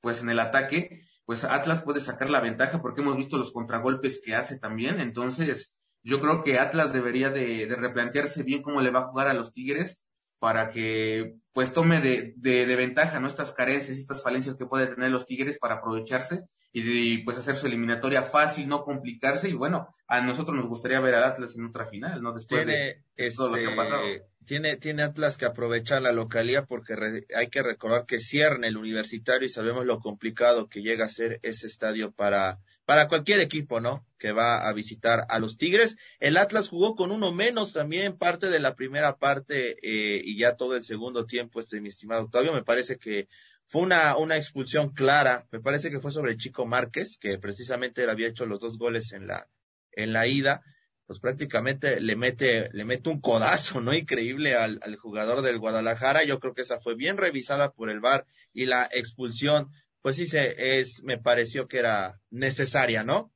pues 0.01 0.23
en 0.23 0.31
el 0.31 0.39
ataque, 0.39 1.03
pues 1.27 1.45
Atlas 1.45 1.83
puede 1.83 2.01
sacar 2.01 2.31
la 2.31 2.41
ventaja 2.41 2.81
porque 2.81 3.03
hemos 3.03 3.19
visto 3.19 3.37
los 3.37 3.53
contragolpes 3.53 4.19
que 4.25 4.35
hace 4.35 4.59
también. 4.59 4.99
Entonces, 4.99 5.75
yo 6.03 6.19
creo 6.21 6.43
que 6.43 6.59
Atlas 6.59 6.95
debería 6.95 7.29
de, 7.29 7.67
replantearse 7.77 8.43
bien 8.43 8.63
cómo 8.63 8.81
le 8.81 8.91
va 8.91 9.01
a 9.01 9.09
jugar 9.09 9.29
a 9.29 9.35
los 9.35 9.53
Tigres 9.53 10.03
para 10.39 10.71
que 10.71 11.37
pues 11.53 11.73
tome 11.73 12.01
de, 12.01 12.35
de, 12.37 12.77
ventaja 12.77 13.19
¿no? 13.19 13.27
estas 13.27 13.51
carencias, 13.53 13.99
estas 13.99 14.23
falencias 14.23 14.55
que 14.55 14.67
puede 14.67 14.87
tener 14.87 15.11
los 15.11 15.27
Tigres 15.27 15.59
para 15.59 15.77
aprovecharse 15.77 16.45
y, 16.73 17.19
pues 17.25 17.37
hacer 17.37 17.57
su 17.57 17.67
eliminatoria 17.67 18.23
fácil, 18.23 18.69
no 18.69 18.85
complicarse 18.85 19.49
y 19.49 19.55
bueno, 19.55 19.89
a 20.07 20.21
nosotros 20.21 20.57
nos 20.57 20.69
gustaría 20.69 21.01
ver 21.01 21.17
al 21.17 21.25
Atlas 21.25 21.57
en 21.57 21.65
otra 21.65 21.87
final, 21.87 22.23
¿no? 22.23 22.33
Después 22.33 22.65
de, 22.65 23.03
todo 23.37 23.49
lo 23.49 23.55
que 23.55 23.61
ha 23.61 23.65
este, 23.65 23.77
pasado. 23.77 24.03
Tiene, 24.45 24.77
tiene 24.77 25.03
Atlas 25.03 25.37
que 25.37 25.47
aprovechar 25.47 26.01
la 26.01 26.13
localía 26.13 26.65
porque 26.65 26.95
hay 27.35 27.49
que 27.49 27.63
recordar 27.63 28.07
que 28.07 28.21
cierra 28.21 28.65
el 28.65 28.77
universitario 28.77 29.47
y 29.47 29.51
sabemos 29.51 29.85
lo 29.85 29.99
complicado 29.99 30.69
que 30.69 30.83
llega 30.83 31.07
a 31.07 31.11
ser 31.11 31.41
ese 31.43 31.67
estadio 31.67 32.13
para 32.13 32.61
para 32.89 33.07
cualquier 33.07 33.41
equipo, 33.41 33.83
¿no? 33.83 34.07
Que 34.19 34.33
va 34.33 34.67
a 34.67 34.73
visitar 34.73 35.27
a 35.29 35.39
los 35.39 35.59
Tigres. 35.59 35.99
El 36.21 36.39
Atlas 36.39 36.71
jugó 36.71 36.97
con 36.97 37.13
uno 37.13 37.33
menos 37.33 37.75
también 37.75 38.17
parte 38.17 38.49
de 38.49 38.61
la 38.61 38.77
primera 38.77 39.19
parte 39.19 39.77
eh, 39.83 40.23
y 40.25 40.39
ya 40.39 40.57
todo 40.57 40.75
el 40.75 40.83
segundo 40.83 41.27
tiempo, 41.27 41.61
este 41.61 41.83
mi 41.83 41.91
estimado 41.91 42.23
Octavio, 42.23 42.55
me 42.55 42.63
parece 42.63 42.97
que 42.97 43.29
fue 43.67 43.83
una, 43.83 44.17
una 44.17 44.39
expulsión 44.39 44.89
clara, 44.95 45.47
me 45.53 45.61
parece 45.61 45.91
que 45.91 46.01
fue 46.01 46.13
sobre 46.13 46.39
Chico 46.39 46.65
Márquez, 46.65 47.19
que 47.19 47.37
precisamente 47.37 48.05
él 48.05 48.09
había 48.09 48.29
hecho 48.29 48.47
los 48.47 48.59
dos 48.59 48.79
goles 48.79 49.13
en 49.13 49.27
la, 49.27 49.51
en 49.93 50.15
la 50.15 50.27
ida, 50.27 50.63
pues 51.05 51.21
prácticamente 51.21 52.01
le 52.01 52.17
mete, 52.17 52.71
le 52.73 52.87
mete 52.87 53.11
un 53.11 53.21
codazo, 53.21 53.83
¿no? 53.83 53.93
Increíble 53.93 54.55
al, 54.55 54.81
al 54.83 54.97
jugador 54.97 55.43
del 55.43 55.59
Guadalajara. 55.59 56.25
Yo 56.25 56.41
creo 56.41 56.55
que 56.55 56.63
esa 56.63 56.81
fue 56.81 56.95
bien 56.95 57.19
revisada 57.19 57.71
por 57.71 57.91
el 57.91 58.01
VAR 58.01 58.25
y 58.55 58.65
la 58.65 58.89
expulsión 58.91 59.71
pues 60.03 60.17
sí 60.17 60.27
se 60.27 60.79
es, 60.79 61.03
me 61.03 61.19
pareció 61.19 61.69
que 61.69 61.79
era 61.79 62.21
necesaria, 62.31 63.05
¿no? 63.05 63.33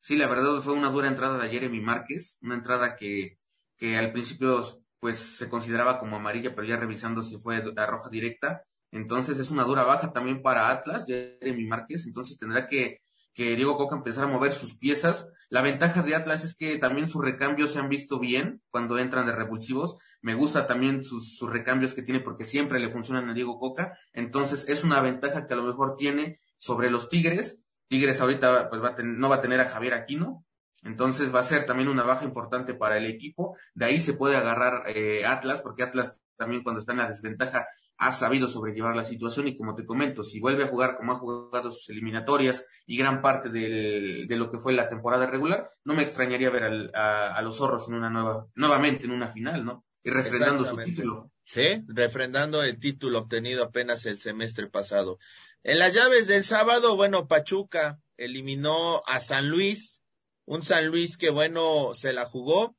Sí, 0.00 0.16
la 0.16 0.26
verdad 0.26 0.60
fue 0.60 0.74
una 0.74 0.90
dura 0.90 1.08
entrada 1.08 1.38
de 1.38 1.50
Jeremy 1.50 1.80
Márquez, 1.80 2.38
una 2.40 2.54
entrada 2.54 2.96
que, 2.96 3.38
que 3.76 3.96
al 3.96 4.12
principio 4.12 4.64
pues 4.98 5.18
se 5.18 5.48
consideraba 5.48 5.98
como 5.98 6.16
amarilla, 6.16 6.54
pero 6.54 6.66
ya 6.66 6.76
revisando 6.76 7.22
si 7.22 7.38
fue 7.38 7.62
la 7.74 7.86
roja 7.86 8.08
directa. 8.10 8.64
Entonces 8.90 9.38
es 9.38 9.50
una 9.50 9.64
dura 9.64 9.84
baja 9.84 10.12
también 10.12 10.42
para 10.42 10.70
Atlas, 10.70 11.04
Jeremy 11.06 11.66
Márquez, 11.66 12.06
entonces 12.06 12.38
tendrá 12.38 12.66
que 12.66 13.02
que 13.38 13.54
Diego 13.54 13.76
Coca 13.76 13.94
empezara 13.94 14.26
a 14.26 14.30
mover 14.30 14.50
sus 14.50 14.74
piezas. 14.74 15.30
La 15.48 15.62
ventaja 15.62 16.02
de 16.02 16.16
Atlas 16.16 16.42
es 16.42 16.56
que 16.56 16.76
también 16.76 17.06
sus 17.06 17.22
recambios 17.22 17.70
se 17.70 17.78
han 17.78 17.88
visto 17.88 18.18
bien 18.18 18.60
cuando 18.68 18.98
entran 18.98 19.26
de 19.26 19.32
revulsivos. 19.32 19.96
Me 20.20 20.34
gusta 20.34 20.66
también 20.66 21.04
sus, 21.04 21.40
recambios 21.48 21.94
que 21.94 22.02
tiene 22.02 22.18
porque 22.18 22.44
siempre 22.44 22.80
le 22.80 22.88
funcionan 22.88 23.30
a 23.30 23.34
Diego 23.34 23.60
Coca. 23.60 23.96
Entonces 24.12 24.68
es 24.68 24.82
una 24.82 25.00
ventaja 25.00 25.46
que 25.46 25.54
a 25.54 25.56
lo 25.56 25.62
mejor 25.62 25.94
tiene 25.94 26.40
sobre 26.56 26.90
los 26.90 27.08
Tigres. 27.08 27.64
Tigres 27.86 28.20
ahorita 28.20 28.70
pues 28.70 28.82
no 29.04 29.28
va 29.28 29.36
a 29.36 29.40
tener 29.40 29.60
a 29.60 29.68
Javier 29.68 29.94
Aquino. 29.94 30.44
Entonces 30.82 31.32
va 31.32 31.38
a 31.38 31.44
ser 31.44 31.64
también 31.64 31.88
una 31.88 32.02
baja 32.02 32.24
importante 32.24 32.74
para 32.74 32.98
el 32.98 33.06
equipo. 33.06 33.56
De 33.72 33.84
ahí 33.84 34.00
se 34.00 34.14
puede 34.14 34.34
agarrar 34.34 34.82
eh, 34.88 35.24
Atlas 35.24 35.62
porque 35.62 35.84
Atlas 35.84 36.18
también 36.36 36.64
cuando 36.64 36.80
está 36.80 36.90
en 36.90 36.98
la 36.98 37.08
desventaja 37.08 37.68
ha 37.98 38.12
sabido 38.12 38.46
sobrellevar 38.46 38.96
la 38.96 39.04
situación 39.04 39.48
y 39.48 39.56
como 39.56 39.74
te 39.74 39.84
comento, 39.84 40.22
si 40.22 40.38
vuelve 40.38 40.64
a 40.64 40.68
jugar 40.68 40.96
como 40.96 41.12
ha 41.12 41.16
jugado 41.16 41.70
sus 41.72 41.90
eliminatorias 41.90 42.64
y 42.86 42.96
gran 42.96 43.20
parte 43.20 43.48
de 43.50 44.36
lo 44.36 44.50
que 44.50 44.58
fue 44.58 44.72
la 44.72 44.88
temporada 44.88 45.26
regular, 45.26 45.68
no 45.84 45.94
me 45.94 46.04
extrañaría 46.04 46.48
ver 46.50 46.92
a, 46.94 47.42
los 47.42 47.56
zorros 47.56 47.88
en 47.88 47.94
una 47.94 48.08
nueva, 48.08 48.46
nuevamente 48.54 49.06
en 49.06 49.12
una 49.12 49.28
final, 49.28 49.64
¿no? 49.64 49.84
Y 50.04 50.10
refrendando 50.10 50.64
su 50.64 50.76
título. 50.76 51.32
Sí, 51.44 51.82
refrendando 51.88 52.62
el 52.62 52.78
título 52.78 53.18
obtenido 53.20 53.64
apenas 53.64 54.06
el 54.06 54.20
semestre 54.20 54.68
pasado. 54.68 55.18
En 55.64 55.80
las 55.80 55.92
llaves 55.92 56.28
del 56.28 56.44
sábado, 56.44 56.94
bueno, 56.94 57.26
Pachuca 57.26 57.98
eliminó 58.16 59.02
a 59.06 59.18
San 59.18 59.50
Luis, 59.50 60.02
un 60.44 60.62
San 60.62 60.86
Luis 60.86 61.16
que 61.16 61.30
bueno, 61.30 61.94
se 61.94 62.12
la 62.12 62.26
jugó, 62.26 62.76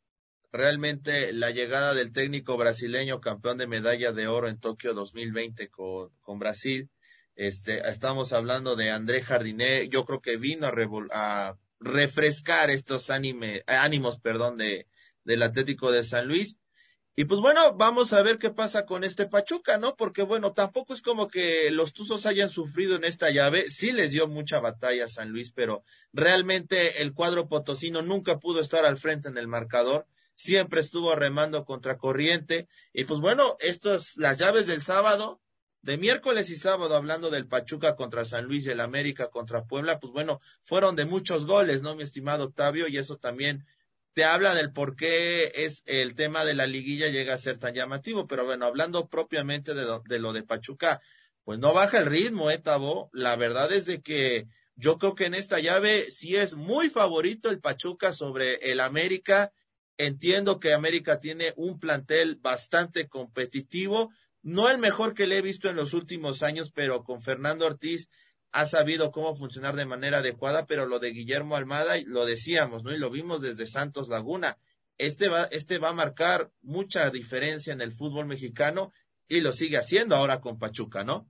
realmente 0.52 1.32
la 1.34 1.52
llegada 1.52 1.94
del 1.94 2.12
técnico 2.12 2.58
brasileño 2.58 3.22
campeón 3.22 3.58
de 3.58 3.68
medalla 3.68 4.12
de 4.12 4.28
oro 4.28 4.50
en 4.50 4.60
Tokio 4.60 4.94
2020 4.94 5.70
con, 5.70 6.10
con 6.22 6.40
Brasil. 6.40 6.90
Este, 7.36 7.88
estamos 7.88 8.34
hablando 8.34 8.76
de 8.76 8.92
André 8.92 9.22
Jardiné, 9.22 9.88
yo 9.90 10.06
creo 10.06 10.22
que 10.22 10.38
vino 10.38 10.68
a, 10.68 10.74
a 11.12 11.58
refrescar 11.80 12.70
estos 12.70 13.10
anime, 13.10 13.64
ánimos, 13.68 14.20
perdón, 14.20 14.58
de, 14.58 14.88
del 15.24 15.44
Atlético 15.44 15.92
de 15.92 16.04
San 16.04 16.28
Luis. 16.28 16.58
Y 17.16 17.26
pues 17.26 17.42
bueno, 17.42 17.76
vamos 17.76 18.14
a 18.14 18.22
ver 18.24 18.38
qué 18.38 18.50
pasa 18.50 18.86
con 18.86 19.04
este 19.04 19.26
Pachuca, 19.28 19.78
¿no? 19.78 19.96
Porque 19.96 20.22
bueno, 20.22 20.54
tampoco 20.54 20.94
es 20.94 21.02
como 21.02 21.28
que 21.28 21.70
los 21.70 21.92
Tuzos 21.94 22.26
hayan 22.26 22.50
sufrido 22.50 22.96
en 22.96 23.04
esta 23.04 23.30
llave, 23.30 23.70
sí 23.70 23.92
les 23.92 24.12
dio 24.12 24.28
mucha 24.28 24.60
batalla 24.60 25.06
a 25.06 25.10
San 25.10 25.30
Luis, 25.30 25.52
pero 25.52 25.84
realmente 26.14 27.02
el 27.02 27.14
cuadro 27.14 27.50
potosino 27.50 28.02
nunca 28.02 28.40
pudo 28.40 28.62
estar 28.62 28.86
al 28.86 28.98
frente 28.98 29.28
en 29.28 29.38
el 29.38 29.48
marcador 29.48 30.08
siempre 30.40 30.80
estuvo 30.80 31.14
remando 31.16 31.66
contra 31.66 31.98
corriente. 31.98 32.70
Y 32.94 33.04
pues 33.04 33.20
bueno, 33.20 33.58
estas, 33.60 34.16
las 34.16 34.38
llaves 34.38 34.68
del 34.68 34.82
sábado, 34.82 35.42
de 35.82 35.98
miércoles 35.98 36.50
y 36.50 36.56
sábado, 36.56 36.96
hablando 36.96 37.30
del 37.30 37.46
Pachuca 37.46 37.98
contra 37.98 38.24
San 38.24 38.46
Luis 38.46 38.66
y 38.66 38.70
el 38.70 38.80
América 38.80 39.28
contra 39.28 39.66
Puebla, 39.66 40.00
pues 40.00 40.14
bueno, 40.14 40.40
fueron 40.62 40.96
de 40.96 41.04
muchos 41.04 41.46
goles, 41.46 41.82
¿no, 41.82 41.94
mi 41.96 42.04
estimado 42.04 42.46
Octavio? 42.46 42.88
Y 42.88 42.98
eso 42.98 43.18
también 43.18 43.66
te 44.14 44.24
habla 44.24 44.56
del 44.56 44.72
por 44.72 44.96
qué 44.96 45.52
es 45.54 45.84
el 45.86 46.16
tema 46.16 46.46
de 46.46 46.54
la 46.54 46.68
liguilla 46.68 47.10
llega 47.10 47.34
a 47.34 47.38
ser 47.38 47.58
tan 47.58 47.74
llamativo. 47.74 48.26
Pero 48.26 48.46
bueno, 48.46 48.66
hablando 48.66 49.10
propiamente 49.10 49.74
de 49.74 49.84
lo 49.84 50.02
de, 50.08 50.20
lo 50.20 50.32
de 50.32 50.44
Pachuca, 50.44 51.02
pues 51.44 51.60
no 51.60 51.74
baja 51.74 51.98
el 51.98 52.06
ritmo, 52.06 52.50
¿eh, 52.50 52.60
Tabo? 52.60 53.10
La 53.12 53.36
verdad 53.36 53.74
es 53.74 53.86
de 53.88 54.02
que 54.02 54.48
yo 54.76 54.98
creo 55.00 55.16
que 55.16 55.26
en 55.26 55.34
esta 55.34 55.60
llave 55.60 56.10
sí 56.10 56.38
es 56.38 56.56
muy 56.56 56.90
favorito 56.90 57.50
el 57.50 57.60
Pachuca 57.60 58.14
sobre 58.14 58.72
el 58.72 58.80
América 58.80 59.52
Entiendo 60.00 60.62
que 60.62 60.74
América 60.74 61.20
tiene 61.20 61.54
un 61.58 61.78
plantel 61.78 62.38
bastante 62.38 63.10
competitivo, 63.10 64.14
no 64.42 64.70
el 64.70 64.78
mejor 64.78 65.14
que 65.14 65.28
le 65.28 65.38
he 65.38 65.42
visto 65.42 65.70
en 65.70 65.76
los 65.76 65.94
últimos 65.94 66.42
años, 66.42 66.72
pero 66.72 67.04
con 67.04 67.22
Fernando 67.22 67.66
Ortiz 67.66 68.08
ha 68.54 68.66
sabido 68.66 69.12
cómo 69.12 69.36
funcionar 69.36 69.76
de 69.76 69.86
manera 69.86 70.20
adecuada, 70.20 70.66
pero 70.68 70.86
lo 70.86 71.00
de 71.00 71.12
Guillermo 71.12 71.58
Almada 71.58 71.96
lo 72.06 72.26
decíamos, 72.26 72.82
¿no? 72.82 72.94
Y 72.94 72.98
lo 72.98 73.10
vimos 73.10 73.42
desde 73.42 73.68
Santos 73.68 74.08
Laguna. 74.08 74.58
Este 74.98 75.28
va, 75.28 75.44
este 75.52 75.80
va 75.80 75.90
a 75.90 75.94
marcar 75.94 76.50
mucha 76.62 77.10
diferencia 77.10 77.74
en 77.74 77.82
el 77.82 77.92
fútbol 77.92 78.26
mexicano 78.26 78.94
y 79.28 79.42
lo 79.42 79.52
sigue 79.52 79.76
haciendo 79.76 80.16
ahora 80.16 80.40
con 80.40 80.60
Pachuca, 80.60 81.04
¿no? 81.04 81.30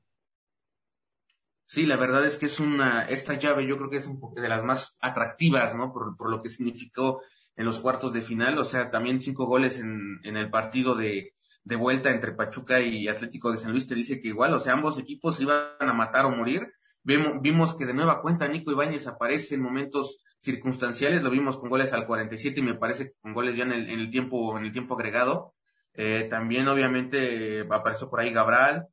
Sí, 1.65 1.87
la 1.87 1.97
verdad 1.97 2.23
es 2.23 2.37
que 2.37 2.45
es 2.45 2.59
una, 2.59 3.01
esta 3.09 3.33
llave 3.33 3.65
yo 3.65 3.77
creo 3.77 3.89
que 3.89 3.97
es 3.97 4.05
un 4.05 4.21
de 4.35 4.47
las 4.47 4.63
más 4.63 4.95
atractivas, 4.99 5.73
¿no? 5.73 5.91
Por, 5.91 6.15
por 6.17 6.29
lo 6.29 6.39
que 6.39 6.49
significó 6.49 7.23
en 7.59 7.65
los 7.65 7.81
cuartos 7.81 8.13
de 8.13 8.21
final, 8.21 8.57
o 8.57 8.63
sea, 8.63 8.89
también 8.89 9.19
cinco 9.19 9.45
goles 9.45 9.79
en, 9.79 10.21
el 10.23 10.49
partido 10.49 10.95
de, 10.95 11.33
vuelta 11.77 12.09
entre 12.09 12.31
Pachuca 12.31 12.79
y 12.79 13.09
Atlético 13.09 13.51
de 13.51 13.57
San 13.57 13.71
Luis 13.71 13.85
te 13.85 13.95
dice 13.95 14.21
que 14.21 14.29
igual, 14.29 14.53
o 14.53 14.59
sea, 14.61 14.71
ambos 14.71 14.97
equipos 14.97 15.41
iban 15.41 15.67
a 15.77 15.91
matar 15.91 16.25
o 16.25 16.31
morir. 16.31 16.71
Vimos, 17.03 17.33
vimos 17.41 17.75
que 17.75 17.85
de 17.85 17.93
nueva 17.93 18.21
cuenta 18.21 18.47
Nico 18.47 18.71
Ibáñez 18.71 19.07
aparece 19.07 19.55
en 19.55 19.61
momentos 19.61 20.23
circunstanciales, 20.41 21.21
lo 21.21 21.29
vimos 21.29 21.57
con 21.57 21.69
goles 21.69 21.91
al 21.91 22.07
47 22.07 22.61
y 22.61 22.63
me 22.63 22.75
parece 22.75 23.07
que 23.07 23.15
con 23.21 23.33
goles 23.33 23.57
ya 23.57 23.65
en 23.65 23.73
el, 23.73 23.89
en 23.89 23.99
el 23.99 24.09
tiempo, 24.09 24.57
en 24.57 24.63
el 24.63 24.71
tiempo 24.71 24.95
agregado. 24.95 25.53
Eh, 25.93 26.27
también 26.29 26.65
obviamente 26.69 27.67
apareció 27.69 28.09
por 28.09 28.21
ahí 28.21 28.31
Cabral 28.31 28.87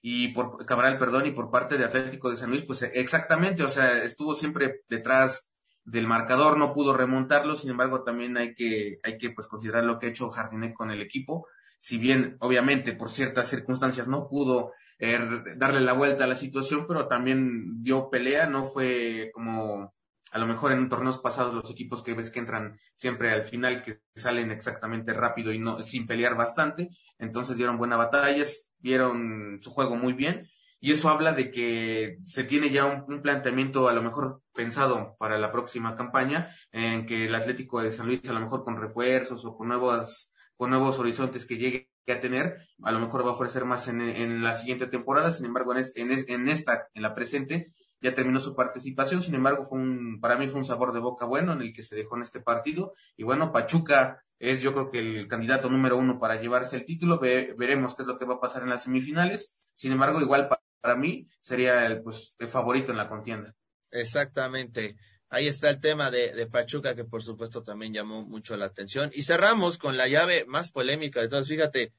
y 0.00 0.28
por 0.28 0.64
Cabral, 0.64 0.96
perdón, 0.96 1.26
y 1.26 1.32
por 1.32 1.50
parte 1.50 1.76
de 1.76 1.86
Atlético 1.86 2.30
de 2.30 2.36
San 2.36 2.50
Luis, 2.50 2.62
pues 2.62 2.82
exactamente, 2.82 3.64
o 3.64 3.68
sea, 3.68 4.04
estuvo 4.04 4.32
siempre 4.32 4.84
detrás 4.88 5.48
del 5.84 6.06
marcador, 6.06 6.58
no 6.58 6.72
pudo 6.72 6.94
remontarlo, 6.94 7.54
sin 7.54 7.70
embargo 7.70 8.02
también 8.02 8.36
hay 8.36 8.54
que, 8.54 8.98
hay 9.02 9.18
que 9.18 9.30
pues 9.30 9.48
considerar 9.48 9.84
lo 9.84 9.98
que 9.98 10.06
ha 10.06 10.10
hecho 10.10 10.30
Jardinet 10.30 10.74
con 10.74 10.90
el 10.90 11.00
equipo. 11.00 11.46
si 11.78 11.98
bien 11.98 12.36
obviamente 12.40 12.92
por 12.92 13.10
ciertas 13.10 13.48
circunstancias 13.48 14.06
no 14.06 14.28
pudo 14.28 14.72
eh, 15.00 15.18
darle 15.56 15.80
la 15.80 15.94
vuelta 15.94 16.24
a 16.24 16.28
la 16.28 16.36
situación, 16.36 16.86
pero 16.86 17.08
también 17.08 17.82
dio 17.82 18.08
pelea, 18.08 18.46
no 18.46 18.64
fue 18.64 19.30
como 19.34 19.92
a 20.30 20.38
lo 20.38 20.46
mejor 20.46 20.72
en 20.72 20.88
torneos 20.88 21.18
pasados 21.18 21.52
los 21.52 21.70
equipos 21.70 22.02
que 22.02 22.14
ves 22.14 22.30
que 22.30 22.38
entran 22.38 22.78
siempre 22.94 23.32
al 23.32 23.42
final, 23.42 23.82
que 23.82 24.00
salen 24.14 24.50
exactamente 24.50 25.12
rápido 25.12 25.52
y 25.52 25.58
no 25.58 25.82
sin 25.82 26.06
pelear 26.06 26.36
bastante, 26.36 26.88
entonces 27.18 27.56
dieron 27.56 27.78
buenas 27.78 27.98
batallas, 27.98 28.70
vieron 28.78 29.58
su 29.60 29.70
juego 29.70 29.96
muy 29.96 30.12
bien 30.12 30.48
y 30.84 30.90
eso 30.90 31.08
habla 31.08 31.32
de 31.32 31.52
que 31.52 32.18
se 32.24 32.42
tiene 32.42 32.68
ya 32.70 32.84
un, 32.84 33.22
planteamiento 33.22 33.88
a 33.88 33.92
lo 33.92 34.02
mejor 34.02 34.42
pensado 34.52 35.14
para 35.16 35.38
la 35.38 35.52
próxima 35.52 35.94
campaña, 35.94 36.50
en 36.72 37.06
que 37.06 37.26
el 37.26 37.34
Atlético 37.36 37.80
de 37.80 37.92
San 37.92 38.06
Luis 38.06 38.28
a 38.28 38.32
lo 38.32 38.40
mejor 38.40 38.64
con 38.64 38.76
refuerzos 38.76 39.44
o 39.44 39.54
con 39.56 39.68
nuevos, 39.68 40.32
con 40.56 40.70
nuevos 40.70 40.98
horizontes 40.98 41.46
que 41.46 41.56
llegue 41.56 41.88
a 42.08 42.18
tener, 42.18 42.58
a 42.82 42.90
lo 42.90 42.98
mejor 42.98 43.24
va 43.24 43.30
a 43.30 43.34
ofrecer 43.34 43.64
más 43.64 43.86
en, 43.86 44.42
la 44.42 44.56
siguiente 44.56 44.88
temporada, 44.88 45.30
sin 45.30 45.46
embargo 45.46 45.72
en, 45.72 45.84
en, 45.94 46.48
esta, 46.48 46.88
en 46.94 47.02
la 47.02 47.14
presente, 47.14 47.72
ya 48.00 48.12
terminó 48.12 48.40
su 48.40 48.56
participación, 48.56 49.22
sin 49.22 49.36
embargo 49.36 49.62
fue 49.62 49.78
un, 49.78 50.18
para 50.20 50.36
mí 50.36 50.48
fue 50.48 50.58
un 50.58 50.64
sabor 50.64 50.92
de 50.92 50.98
boca 50.98 51.26
bueno 51.26 51.52
en 51.52 51.62
el 51.62 51.72
que 51.72 51.84
se 51.84 51.94
dejó 51.94 52.16
en 52.16 52.22
este 52.22 52.40
partido, 52.40 52.92
y 53.16 53.22
bueno, 53.22 53.52
Pachuca 53.52 54.24
es 54.40 54.62
yo 54.62 54.72
creo 54.72 54.88
que 54.88 54.98
el 54.98 55.28
candidato 55.28 55.70
número 55.70 55.96
uno 55.96 56.18
para 56.18 56.40
llevarse 56.40 56.74
el 56.74 56.84
título, 56.84 57.20
veremos 57.20 57.94
qué 57.94 58.02
es 58.02 58.08
lo 58.08 58.16
que 58.16 58.24
va 58.24 58.34
a 58.34 58.40
pasar 58.40 58.64
en 58.64 58.70
las 58.70 58.82
semifinales, 58.82 59.70
sin 59.76 59.92
embargo 59.92 60.20
igual 60.20 60.48
para 60.82 60.96
mí 60.96 61.28
sería 61.40 61.86
el, 61.86 62.02
pues, 62.02 62.34
el 62.38 62.48
favorito 62.48 62.90
en 62.90 62.98
la 62.98 63.08
contienda. 63.08 63.54
Exactamente. 63.92 64.96
Ahí 65.28 65.46
está 65.46 65.70
el 65.70 65.80
tema 65.80 66.10
de, 66.10 66.34
de, 66.34 66.46
Pachuca, 66.46 66.94
que 66.94 67.04
por 67.04 67.22
supuesto 67.22 67.62
también 67.62 67.94
llamó 67.94 68.22
mucho 68.22 68.56
la 68.56 68.66
atención. 68.66 69.10
Y 69.14 69.22
cerramos 69.22 69.78
con 69.78 69.96
la 69.96 70.08
llave 70.08 70.44
más 70.44 70.72
polémica 70.72 71.20
de 71.20 71.28
todas. 71.28 71.48
Fíjate, 71.48 71.94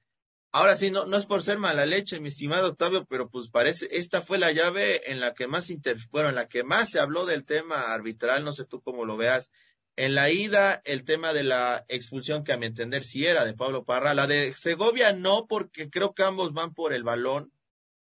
ahora 0.51 0.75
sí, 0.75 0.91
no, 0.91 1.05
no 1.05 1.17
es 1.17 1.25
por 1.25 1.41
ser 1.41 1.57
mala 1.57 1.85
leche, 1.85 2.19
mi 2.19 2.27
estimado 2.27 2.67
Octavio, 2.67 3.05
pero 3.05 3.29
pues 3.29 3.49
parece, 3.49 3.87
esta 3.89 4.21
fue 4.21 4.37
la 4.37 4.51
llave 4.51 5.11
en 5.11 5.19
la 5.19 5.33
que 5.33 5.47
más 5.47 5.69
inter, 5.69 5.97
en 6.13 6.35
la 6.35 6.47
que 6.47 6.63
más 6.63 6.91
se 6.91 6.99
habló 6.99 7.25
del 7.25 7.45
tema 7.45 7.93
arbitral, 7.93 8.43
no 8.43 8.53
sé 8.53 8.65
tú 8.65 8.81
cómo 8.81 9.05
lo 9.05 9.15
veas. 9.17 9.49
En 9.95 10.13
la 10.13 10.29
ida, 10.29 10.81
el 10.85 11.05
tema 11.05 11.33
de 11.33 11.43
la 11.43 11.85
expulsión, 11.87 12.43
que 12.43 12.51
a 12.51 12.57
mi 12.57 12.65
entender 12.65 13.03
sí 13.03 13.25
era 13.25 13.45
de 13.45 13.53
Pablo 13.53 13.85
Parra, 13.85 14.13
la 14.13 14.27
de 14.27 14.53
Segovia 14.53 15.13
no, 15.13 15.47
porque 15.47 15.89
creo 15.89 16.13
que 16.13 16.23
ambos 16.23 16.51
van 16.53 16.73
por 16.73 16.93
el 16.93 17.03
balón 17.03 17.51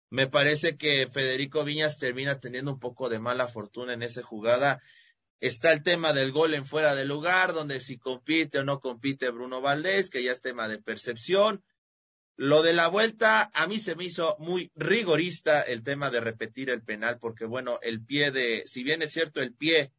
me 0.10 0.28
parece 0.28 0.76
que 0.78 1.08
Federico 1.08 1.64
Viñas 1.64 2.00
termina 2.00 2.40
teniendo 2.40 2.74
un 2.74 2.80
poco 2.80 3.10
de 3.10 3.20
mala 3.20 3.48
fortuna 3.48 3.94
en 3.94 4.04
esa 4.04 4.24
jugada. 4.24 4.82
Está 5.40 5.72
el 5.72 5.84
tema 5.84 6.14
del 6.14 6.32
gol 6.32 6.54
en 6.54 6.66
fuera 6.66 6.96
de 6.96 7.06
lugar, 7.06 7.54
donde 7.54 7.80
si 7.80 7.98
compite 7.98 8.60
o 8.60 8.64
no 8.64 8.80
compite 8.80 9.30
Bruno 9.30 9.62
Valdés, 9.62 10.10
que 10.10 10.24
ya 10.24 10.32
es 10.32 10.42
tema 10.42 10.68
de 10.68 10.82
percepción. 10.82 11.64
Lo 12.36 12.64
de 12.64 12.74
la 12.74 12.88
vuelta, 12.88 13.52
a 13.54 13.68
mí 13.68 13.80
se 13.80 13.96
me 13.96 14.06
hizo 14.06 14.36
muy 14.40 14.72
rigorista 14.76 15.62
el 15.62 15.84
tema 15.84 16.10
de 16.10 16.22
repetir 16.22 16.70
el 16.70 16.82
penal, 16.82 17.20
porque 17.20 17.46
bueno, 17.46 17.80
el 17.82 18.04
pie 18.04 18.32
de, 18.32 18.64
si 18.66 18.84
bien 18.84 19.02
es 19.02 19.12
cierto, 19.12 19.42
el 19.42 19.54
pie 19.54 19.92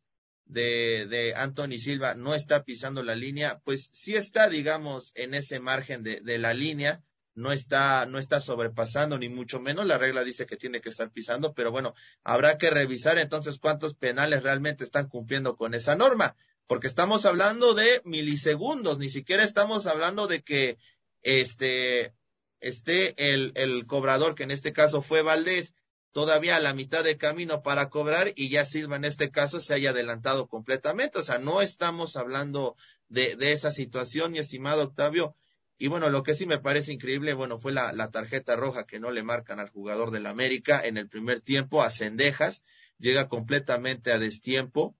de, 0.47 1.07
de 1.07 1.35
Anthony 1.35 1.79
Silva 1.79 2.15
no 2.15 2.35
está 2.35 2.65
pisando 2.65 3.03
la 3.03 3.15
línea, 3.15 3.61
pues 3.65 3.91
sí 3.93 4.17
está, 4.17 4.49
digamos, 4.49 5.13
en 5.15 5.35
ese 5.35 5.61
margen 5.61 6.03
de, 6.03 6.21
de 6.23 6.39
la 6.39 6.55
línea 6.55 7.03
no 7.35 7.53
está, 7.53 8.07
no 8.07 8.19
está 8.19 8.41
sobrepasando, 8.41 9.19
ni 9.19 9.29
mucho 9.29 9.61
menos. 9.61 9.87
La 9.87 9.99
regla 9.99 10.25
dice 10.25 10.47
que 10.47 10.57
tiene 10.57 10.81
que 10.81 10.89
estar 10.89 11.11
pisando, 11.11 11.55
pero 11.55 11.71
bueno, 11.71 11.95
habrá 12.25 12.59
que 12.59 12.71
revisar 12.71 13.19
entonces 13.19 13.59
cuántos 13.59 13.95
penales 13.95 14.43
realmente 14.43 14.85
están 14.85 15.09
cumpliendo 15.09 15.57
con 15.57 15.75
esa 15.75 15.95
norma, 15.95 16.37
porque 16.67 16.87
estamos 16.87 17.27
hablando 17.27 17.75
de 17.75 18.03
milisegundos, 18.05 18.99
ni 18.99 19.11
siquiera 19.11 19.45
estamos 19.45 19.87
hablando 19.87 20.27
de 20.27 20.43
que 20.43 20.79
este 21.23 22.15
esté 22.61 23.33
el, 23.33 23.53
el 23.55 23.87
cobrador, 23.87 24.35
que 24.35 24.43
en 24.43 24.51
este 24.51 24.73
caso 24.73 25.01
fue 25.01 25.23
Valdés, 25.23 25.75
todavía 26.13 26.57
a 26.57 26.61
la 26.61 26.75
mitad 26.75 27.05
de 27.05 27.17
camino 27.17 27.63
para 27.63 27.89
cobrar 27.89 28.33
y 28.37 28.49
ya 28.49 28.65
Silva 28.65 28.97
en 28.97 29.05
este 29.05 29.31
caso 29.31 29.61
se 29.61 29.75
haya 29.75 29.91
adelantado 29.91 30.47
completamente. 30.47 31.19
O 31.19 31.23
sea, 31.23 31.39
no 31.39 31.63
estamos 31.63 32.17
hablando 32.17 32.77
de, 33.09 33.37
de 33.37 33.53
esa 33.53 33.71
situación, 33.71 34.33
mi 34.33 34.39
estimado 34.39 34.83
Octavio. 34.85 35.37
Y 35.83 35.89
bueno, 35.89 36.11
lo 36.11 36.23
que 36.23 36.35
sí 36.35 36.45
me 36.45 36.59
parece 36.59 36.93
increíble, 36.93 37.33
bueno, 37.33 37.59
fue 37.59 37.73
la, 37.73 37.95
la 37.95 38.11
tarjeta 38.11 38.55
roja 38.55 38.85
que 38.85 39.01
no 39.01 39.11
le 39.11 39.23
marcan 39.23 39.61
al 39.61 39.71
jugador 39.71 40.11
del 40.11 40.27
América 40.27 40.79
en 40.85 40.99
el 40.99 41.09
primer 41.09 41.41
tiempo, 41.41 41.83
a 41.83 41.89
Cendejas, 41.89 42.63
llega 42.99 43.29
completamente 43.29 44.13
a 44.13 44.19
destiempo. 44.19 44.95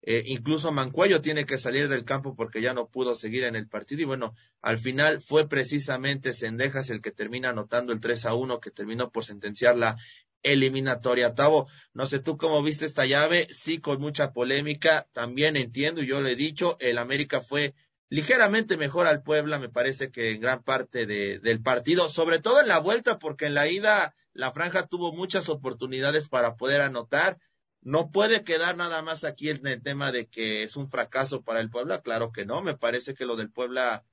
Eh, 0.00 0.22
incluso 0.26 0.70
Mancuello 0.70 1.22
tiene 1.22 1.44
que 1.44 1.58
salir 1.58 1.88
del 1.88 2.04
campo 2.04 2.36
porque 2.36 2.60
ya 2.60 2.72
no 2.72 2.88
pudo 2.88 3.16
seguir 3.16 3.42
en 3.42 3.56
el 3.56 3.66
partido. 3.66 4.02
Y 4.02 4.04
bueno, 4.04 4.36
al 4.60 4.78
final 4.78 5.20
fue 5.20 5.48
precisamente 5.48 6.32
Cendejas 6.34 6.90
el 6.90 7.00
que 7.00 7.10
termina 7.10 7.48
anotando 7.48 7.92
el 7.92 8.00
3 8.00 8.26
a 8.26 8.34
1, 8.34 8.60
que 8.60 8.70
terminó 8.70 9.10
por 9.10 9.24
sentenciar 9.24 9.76
la 9.76 9.96
eliminatoria. 10.44 11.34
Tavo, 11.34 11.66
no 11.94 12.06
sé 12.06 12.20
tú 12.20 12.36
cómo 12.36 12.62
viste 12.62 12.84
esta 12.84 13.06
llave, 13.06 13.48
sí, 13.50 13.78
con 13.78 14.00
mucha 14.00 14.32
polémica. 14.32 15.08
También 15.12 15.56
entiendo, 15.56 16.00
yo 16.00 16.20
le 16.20 16.30
he 16.30 16.36
dicho, 16.36 16.76
el 16.78 16.98
América 16.98 17.40
fue 17.40 17.74
ligeramente 18.12 18.76
mejor 18.76 19.06
al 19.06 19.22
Puebla, 19.22 19.58
me 19.58 19.70
parece 19.70 20.10
que 20.10 20.32
en 20.32 20.40
gran 20.42 20.62
parte 20.62 21.06
de, 21.06 21.38
del 21.38 21.62
partido, 21.62 22.10
sobre 22.10 22.40
todo 22.40 22.60
en 22.60 22.68
la 22.68 22.78
vuelta, 22.78 23.18
porque 23.18 23.46
en 23.46 23.54
la 23.54 23.68
ida 23.68 24.14
la 24.34 24.52
franja 24.52 24.86
tuvo 24.86 25.14
muchas 25.14 25.48
oportunidades 25.48 26.28
para 26.28 26.56
poder 26.56 26.82
anotar. 26.82 27.38
No 27.80 28.10
puede 28.10 28.44
quedar 28.44 28.76
nada 28.76 29.00
más 29.00 29.24
aquí 29.24 29.48
en 29.48 29.66
el 29.66 29.80
tema 29.80 30.12
de 30.12 30.26
que 30.26 30.62
es 30.62 30.76
un 30.76 30.90
fracaso 30.90 31.40
para 31.40 31.60
el 31.60 31.70
Puebla, 31.70 32.02
claro 32.02 32.32
que 32.32 32.44
no, 32.44 32.60
me 32.60 32.76
parece 32.76 33.14
que 33.14 33.24
lo 33.24 33.34
del 33.36 33.50
Puebla 33.50 34.04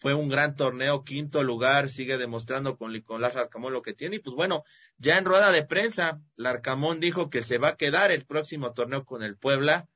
fue 0.00 0.14
un 0.14 0.28
gran 0.28 0.56
torneo, 0.56 1.04
quinto 1.04 1.44
lugar, 1.44 1.88
sigue 1.88 2.18
demostrando 2.18 2.76
con 2.76 2.92
Nicolás 2.92 3.36
Larcamón 3.36 3.72
lo 3.72 3.82
que 3.82 3.94
tiene. 3.94 4.16
Y 4.16 4.18
pues 4.18 4.34
bueno, 4.34 4.64
ya 4.96 5.16
en 5.16 5.24
rueda 5.24 5.52
de 5.52 5.64
prensa, 5.64 6.20
Larcamón 6.34 6.98
dijo 6.98 7.30
que 7.30 7.44
se 7.44 7.58
va 7.58 7.68
a 7.68 7.76
quedar 7.76 8.10
el 8.10 8.26
próximo 8.26 8.72
torneo 8.72 9.04
con 9.04 9.22
el 9.22 9.36
Puebla 9.36 9.88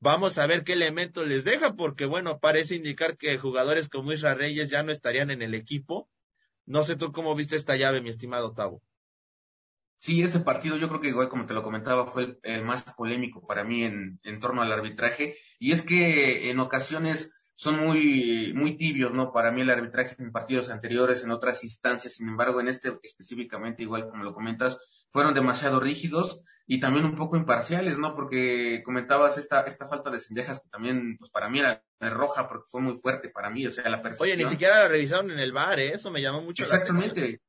Vamos 0.00 0.38
a 0.38 0.46
ver 0.46 0.62
qué 0.62 0.74
elementos 0.74 1.26
les 1.26 1.44
deja, 1.44 1.74
porque 1.74 2.04
bueno, 2.04 2.38
parece 2.38 2.76
indicar 2.76 3.16
que 3.16 3.36
jugadores 3.38 3.88
como 3.88 4.12
Israel 4.12 4.38
Reyes 4.38 4.70
ya 4.70 4.82
no 4.82 4.92
estarían 4.92 5.30
en 5.30 5.42
el 5.42 5.54
equipo. 5.54 6.08
No 6.66 6.82
sé 6.84 6.96
tú 6.96 7.10
cómo 7.10 7.34
viste 7.34 7.56
esta 7.56 7.76
llave, 7.76 8.00
mi 8.00 8.10
estimado 8.10 8.52
Tavo. 8.52 8.82
Sí, 10.00 10.22
este 10.22 10.38
partido 10.38 10.76
yo 10.76 10.88
creo 10.88 11.00
que 11.00 11.08
igual 11.08 11.28
como 11.28 11.46
te 11.46 11.54
lo 11.54 11.64
comentaba 11.64 12.06
fue 12.06 12.38
el, 12.44 12.64
más 12.64 12.84
polémico 12.84 13.44
para 13.44 13.64
mí 13.64 13.84
en, 13.84 14.20
en, 14.22 14.38
torno 14.38 14.62
al 14.62 14.70
arbitraje 14.70 15.36
y 15.58 15.72
es 15.72 15.82
que 15.82 16.50
en 16.50 16.60
ocasiones 16.60 17.32
son 17.56 17.80
muy, 17.80 18.52
muy 18.54 18.76
tibios, 18.76 19.12
¿no? 19.14 19.32
Para 19.32 19.50
mí 19.50 19.62
el 19.62 19.70
arbitraje 19.70 20.14
en 20.20 20.30
partidos 20.30 20.70
anteriores, 20.70 21.24
en 21.24 21.32
otras 21.32 21.64
instancias, 21.64 22.14
sin 22.14 22.28
embargo 22.28 22.60
en 22.60 22.68
este 22.68 22.96
específicamente 23.02 23.82
igual 23.82 24.08
como 24.08 24.22
lo 24.22 24.32
comentas, 24.32 24.78
fueron 25.10 25.34
demasiado 25.34 25.80
rígidos 25.80 26.44
y 26.70 26.80
también 26.80 27.06
un 27.06 27.16
poco 27.16 27.38
imparciales, 27.38 27.96
¿no? 27.96 28.14
Porque 28.14 28.82
comentabas 28.84 29.38
esta, 29.38 29.62
esta 29.62 29.88
falta 29.88 30.10
de 30.10 30.20
cendejas 30.20 30.60
que 30.60 30.68
también, 30.68 31.16
pues 31.18 31.30
para 31.30 31.48
mí 31.48 31.60
era 31.60 31.82
roja 31.98 32.46
porque 32.46 32.68
fue 32.70 32.82
muy 32.82 32.98
fuerte 32.98 33.30
para 33.30 33.48
mí, 33.48 33.66
o 33.66 33.70
sea, 33.70 33.88
la 33.88 34.02
persona. 34.02 34.24
Oye, 34.24 34.36
ni 34.36 34.44
siquiera 34.44 34.80
la 34.80 34.88
revisaron 34.88 35.30
en 35.30 35.38
el 35.38 35.52
bar, 35.52 35.80
¿eh? 35.80 35.94
eso 35.94 36.10
me 36.10 36.20
llamó 36.20 36.42
mucho 36.42 36.64
Exactamente. 36.64 37.40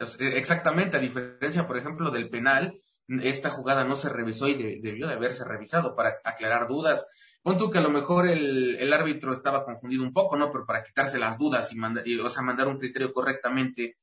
la 0.00 0.06
atención. 0.06 0.28
Eh, 0.28 0.38
exactamente, 0.38 0.96
a 0.96 1.00
diferencia, 1.00 1.68
por 1.68 1.78
ejemplo, 1.78 2.10
del 2.10 2.30
penal, 2.30 2.82
esta 3.22 3.48
jugada 3.48 3.84
no 3.84 3.94
se 3.94 4.08
revisó 4.08 4.48
y 4.48 4.80
debió 4.80 5.06
de 5.06 5.14
haberse 5.14 5.44
revisado 5.44 5.94
para 5.94 6.16
aclarar 6.24 6.66
dudas. 6.66 7.06
Pon 7.42 7.58
tú 7.58 7.70
que 7.70 7.78
a 7.78 7.82
lo 7.82 7.90
mejor 7.90 8.26
el, 8.26 8.76
el, 8.80 8.92
árbitro 8.92 9.32
estaba 9.32 9.64
confundido 9.64 10.02
un 10.02 10.12
poco, 10.12 10.36
¿no? 10.36 10.50
Pero 10.50 10.66
para 10.66 10.82
quitarse 10.82 11.20
las 11.20 11.38
dudas 11.38 11.72
y, 11.72 11.76
mandar, 11.76 12.06
y, 12.06 12.18
o 12.18 12.28
sea, 12.28 12.42
mandar 12.42 12.66
un 12.66 12.78
criterio 12.78 13.12
correctamente, 13.12 13.98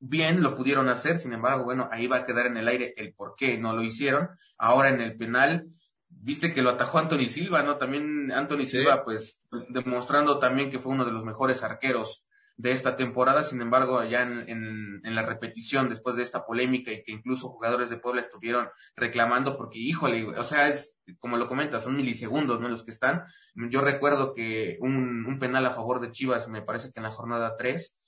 bien 0.00 0.42
lo 0.42 0.54
pudieron 0.54 0.88
hacer, 0.88 1.18
sin 1.18 1.32
embargo, 1.32 1.64
bueno, 1.64 1.88
ahí 1.92 2.06
va 2.06 2.18
a 2.18 2.24
quedar 2.24 2.46
en 2.46 2.56
el 2.56 2.66
aire 2.66 2.94
el 2.96 3.12
por 3.12 3.34
qué 3.36 3.58
no 3.58 3.74
lo 3.74 3.82
hicieron. 3.82 4.30
Ahora 4.58 4.88
en 4.88 5.00
el 5.00 5.16
penal, 5.16 5.66
viste 6.08 6.52
que 6.52 6.62
lo 6.62 6.70
atajó 6.70 6.98
Anthony 6.98 7.28
Silva, 7.28 7.62
¿no? 7.62 7.76
También 7.76 8.32
Anthony 8.32 8.66
Silva, 8.66 9.04
pues, 9.04 9.46
demostrando 9.68 10.38
también 10.38 10.70
que 10.70 10.78
fue 10.78 10.92
uno 10.92 11.04
de 11.04 11.12
los 11.12 11.24
mejores 11.24 11.62
arqueros 11.62 12.24
de 12.56 12.72
esta 12.72 12.94
temporada, 12.94 13.42
sin 13.42 13.62
embargo, 13.62 13.98
allá 13.98 14.22
en, 14.22 15.00
en, 15.02 15.14
la 15.14 15.22
repetición, 15.22 15.88
después 15.88 16.16
de 16.16 16.22
esta 16.22 16.44
polémica 16.44 16.92
y 16.92 17.02
que 17.02 17.12
incluso 17.12 17.48
jugadores 17.48 17.88
de 17.88 17.96
Puebla 17.96 18.20
estuvieron 18.20 18.68
reclamando, 18.96 19.56
porque, 19.56 19.78
híjole, 19.78 20.26
o 20.26 20.44
sea, 20.44 20.68
es, 20.68 20.98
como 21.20 21.38
lo 21.38 21.46
comentas, 21.46 21.84
son 21.84 21.96
milisegundos, 21.96 22.60
¿no? 22.60 22.68
Los 22.68 22.84
que 22.84 22.90
están. 22.90 23.24
Yo 23.54 23.80
recuerdo 23.80 24.34
que 24.34 24.76
un, 24.80 25.24
un 25.26 25.38
penal 25.38 25.64
a 25.64 25.70
favor 25.70 26.00
de 26.00 26.10
Chivas, 26.10 26.48
me 26.48 26.60
parece 26.60 26.90
que 26.90 27.00
en 27.00 27.04
la 27.04 27.10
jornada 27.10 27.56
3, 27.56 27.98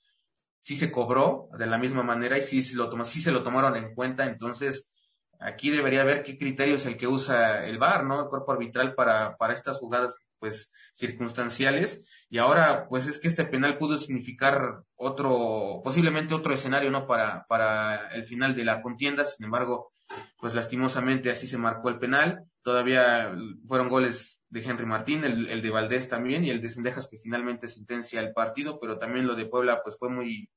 sí 0.63 0.75
se 0.75 0.91
cobró 0.91 1.49
de 1.57 1.67
la 1.67 1.77
misma 1.77 2.03
manera 2.03 2.37
y 2.37 2.41
sí 2.41 2.63
se 2.63 2.75
lo, 2.75 2.89
tomó, 2.89 3.03
sí 3.03 3.21
se 3.21 3.31
lo 3.31 3.43
tomaron 3.43 3.75
en 3.75 3.93
cuenta. 3.93 4.25
Entonces, 4.25 4.91
aquí 5.39 5.69
debería 5.69 6.03
ver 6.03 6.23
qué 6.23 6.37
criterio 6.37 6.75
es 6.75 6.85
el 6.85 6.97
que 6.97 7.07
usa 7.07 7.65
el 7.67 7.77
VAR, 7.77 8.05
¿no? 8.05 8.21
El 8.23 8.29
cuerpo 8.29 8.53
arbitral 8.53 8.95
para, 8.95 9.37
para 9.37 9.53
estas 9.53 9.77
jugadas, 9.79 10.15
pues, 10.39 10.71
circunstanciales. 10.93 12.07
Y 12.29 12.37
ahora, 12.37 12.87
pues, 12.89 13.07
es 13.07 13.19
que 13.19 13.27
este 13.27 13.45
penal 13.45 13.77
pudo 13.77 13.97
significar 13.97 14.83
otro, 14.95 15.81
posiblemente 15.83 16.33
otro 16.33 16.53
escenario, 16.53 16.91
¿no? 16.91 17.05
Para, 17.05 17.45
para 17.47 18.07
el 18.09 18.25
final 18.25 18.55
de 18.55 18.63
la 18.63 18.81
contienda. 18.81 19.25
Sin 19.25 19.45
embargo, 19.45 19.93
pues 20.37 20.53
lastimosamente 20.53 21.31
así 21.31 21.47
se 21.47 21.57
marcó 21.57 21.89
el 21.89 21.99
penal. 21.99 22.45
Todavía 22.61 23.35
fueron 23.67 23.89
goles 23.89 24.42
de 24.53 24.61
Henry 24.61 24.85
Martín, 24.85 25.23
el, 25.23 25.47
el 25.47 25.63
de 25.63 25.69
Valdés 25.71 26.07
también 26.07 26.45
y 26.45 26.51
el 26.51 26.61
de 26.61 26.69
Sendejas 26.69 27.07
que 27.07 27.17
finalmente 27.17 27.67
sentencia 27.67 28.21
el 28.21 28.33
partido, 28.33 28.79
pero 28.79 28.99
también 28.99 29.25
lo 29.25 29.35
de 29.35 29.47
Puebla 29.47 29.81
pues 29.83 29.97
fue 29.97 30.09
muy, 30.09 30.51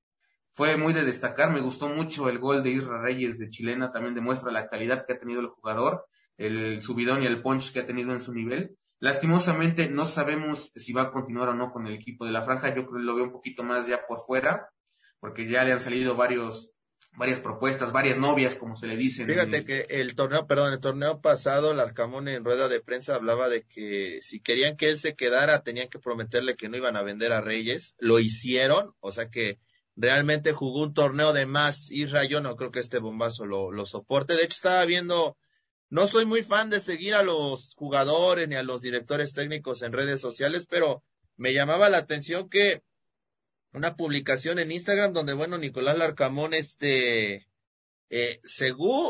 fue 0.53 0.77
muy 0.77 0.93
de 0.93 1.03
destacar. 1.03 1.51
Me 1.51 1.63
gustó 1.63 1.89
mucho 1.89 2.29
el 2.29 2.39
gol 2.39 2.63
de 2.63 2.71
Isra 2.71 3.01
Reyes 3.01 3.39
de 3.39 3.49
Chilena, 3.49 3.91
también 3.91 4.15
demuestra 4.15 4.53
la 4.53 4.69
calidad 4.69 5.07
que 5.07 5.15
ha 5.15 5.19
tenido 5.19 5.41
el 5.41 5.49
jugador, 5.49 6.05
el 6.37 6.83
subidón 6.83 7.23
y 7.23 7.27
el 7.27 7.41
punch 7.41 7.73
que 7.73 7.81
ha 7.81 7.87
tenido 7.87 8.13
en 8.13 8.21
su 8.21 8.35
nivel. 8.35 8.77
Lastimosamente 8.99 9.89
no 9.89 10.05
sabemos 10.05 10.73
si 10.77 10.93
va 10.93 11.03
a 11.03 11.11
continuar 11.11 11.49
o 11.49 11.55
no 11.55 11.73
con 11.73 11.87
el 11.87 11.95
equipo 11.95 12.27
de 12.27 12.33
la 12.33 12.43
franja. 12.43 12.75
Yo 12.75 12.87
creo 12.87 13.01
que 13.01 13.07
lo 13.07 13.17
veo 13.17 13.25
un 13.25 13.33
poquito 13.33 13.63
más 13.63 13.87
ya 13.87 14.07
por 14.07 14.19
fuera, 14.19 14.69
porque 15.21 15.49
ya 15.49 15.65
le 15.65 15.73
han 15.73 15.81
salido 15.81 16.17
varios, 16.17 16.71
varias 17.17 17.41
propuestas, 17.41 17.93
varias 17.93 18.19
novias, 18.19 18.55
como 18.55 18.77
se 18.77 18.87
le 18.87 18.97
dice. 18.97 19.25
Fíjate 19.25 19.65
que 19.65 19.87
el 19.89 20.15
torneo, 20.15 20.47
perdón, 20.47 20.73
el 20.73 20.81
torneo 20.81 21.21
pasado, 21.21 21.73
el 21.73 21.81
Arcamón 21.81 22.29
en 22.29 22.45
rueda 22.45 22.69
de 22.69 22.81
prensa 22.81 23.15
hablaba 23.15 23.49
de 23.49 23.63
que 23.63 24.21
si 24.23 24.41
querían 24.41 24.77
que 24.77 24.91
él 24.91 24.99
se 24.99 25.15
quedara, 25.15 25.63
tenían 25.63 25.89
que 25.89 25.99
prometerle 25.99 26.57
que 26.57 26.69
no 26.69 26.77
iban 26.77 26.97
a 26.97 27.03
vender 27.03 27.33
a 27.33 27.41
Reyes. 27.41 27.95
Lo 27.99 28.19
hicieron, 28.19 28.95
o 29.01 29.13
sea 29.13 29.31
que 29.31 29.59
realmente 29.97 30.53
jugó 30.53 30.83
un 30.83 30.95
torneo 30.95 31.33
de 31.33 31.47
más. 31.47 31.91
Isra, 31.91 32.25
yo 32.25 32.41
no 32.41 32.57
creo 32.57 32.71
que 32.71 32.81
este 32.81 32.99
bombazo 32.99 33.47
lo, 33.47 33.73
lo 33.73 33.87
soporte. 33.87 34.35
De 34.35 34.45
hecho, 34.45 34.57
estaba 34.57 34.85
viendo 34.85 35.37
no 35.89 36.07
soy 36.07 36.25
muy 36.27 36.43
fan 36.43 36.69
de 36.69 36.81
seguir 36.81 37.15
a 37.15 37.23
los 37.23 37.75
jugadores 37.77 38.49
ni 38.49 38.57
a 38.57 38.65
los 38.65 38.83
directores 38.83 39.33
técnicos 39.33 39.83
en 39.83 39.93
redes 39.93 40.21
sociales, 40.21 40.67
pero 40.69 41.05
me 41.37 41.53
llamaba 41.53 41.89
la 41.89 41.99
atención 41.99 42.49
que 42.49 42.83
una 43.77 43.95
publicación 43.95 44.59
en 44.59 44.73
Instagram 44.73 45.13
donde, 45.13 45.35
bueno, 45.35 45.59
Nicolás 45.59 45.99
Larcamón, 45.99 46.55
este, 46.55 47.47
eh, 48.09 48.41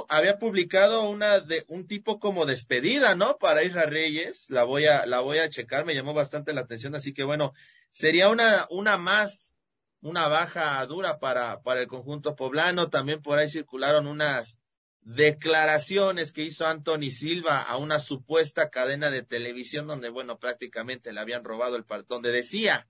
había 0.08 0.40
publicado 0.40 1.08
una 1.08 1.38
de 1.38 1.64
un 1.68 1.86
tipo 1.86 2.18
como 2.18 2.46
despedida, 2.46 3.14
¿no? 3.14 3.38
Para 3.38 3.62
Isra 3.62 3.86
Reyes, 3.86 4.50
la 4.50 4.64
voy 4.64 4.86
a, 4.86 5.06
la 5.06 5.20
voy 5.20 5.38
a 5.38 5.48
checar, 5.48 5.84
me 5.84 5.94
llamó 5.94 6.14
bastante 6.14 6.52
la 6.52 6.62
atención, 6.62 6.96
así 6.96 7.14
que 7.14 7.22
bueno, 7.22 7.52
sería 7.92 8.28
una, 8.28 8.66
una 8.68 8.96
más, 8.96 9.54
una 10.00 10.26
baja 10.26 10.84
dura 10.86 11.20
para, 11.20 11.62
para 11.62 11.82
el 11.82 11.86
conjunto 11.86 12.34
poblano, 12.34 12.90
también 12.90 13.22
por 13.22 13.38
ahí 13.38 13.48
circularon 13.48 14.08
unas, 14.08 14.58
declaraciones 15.02 16.32
que 16.32 16.42
hizo 16.42 16.66
Anthony 16.66 17.12
Silva 17.12 17.62
a 17.62 17.76
una 17.76 18.00
supuesta 18.00 18.70
cadena 18.70 19.12
de 19.12 19.22
televisión 19.22 19.86
donde, 19.86 20.08
bueno, 20.08 20.40
prácticamente 20.40 21.12
le 21.12 21.20
habían 21.20 21.44
robado 21.44 21.76
el 21.76 21.84
partido, 21.84 22.16
donde 22.16 22.32
decía 22.32 22.88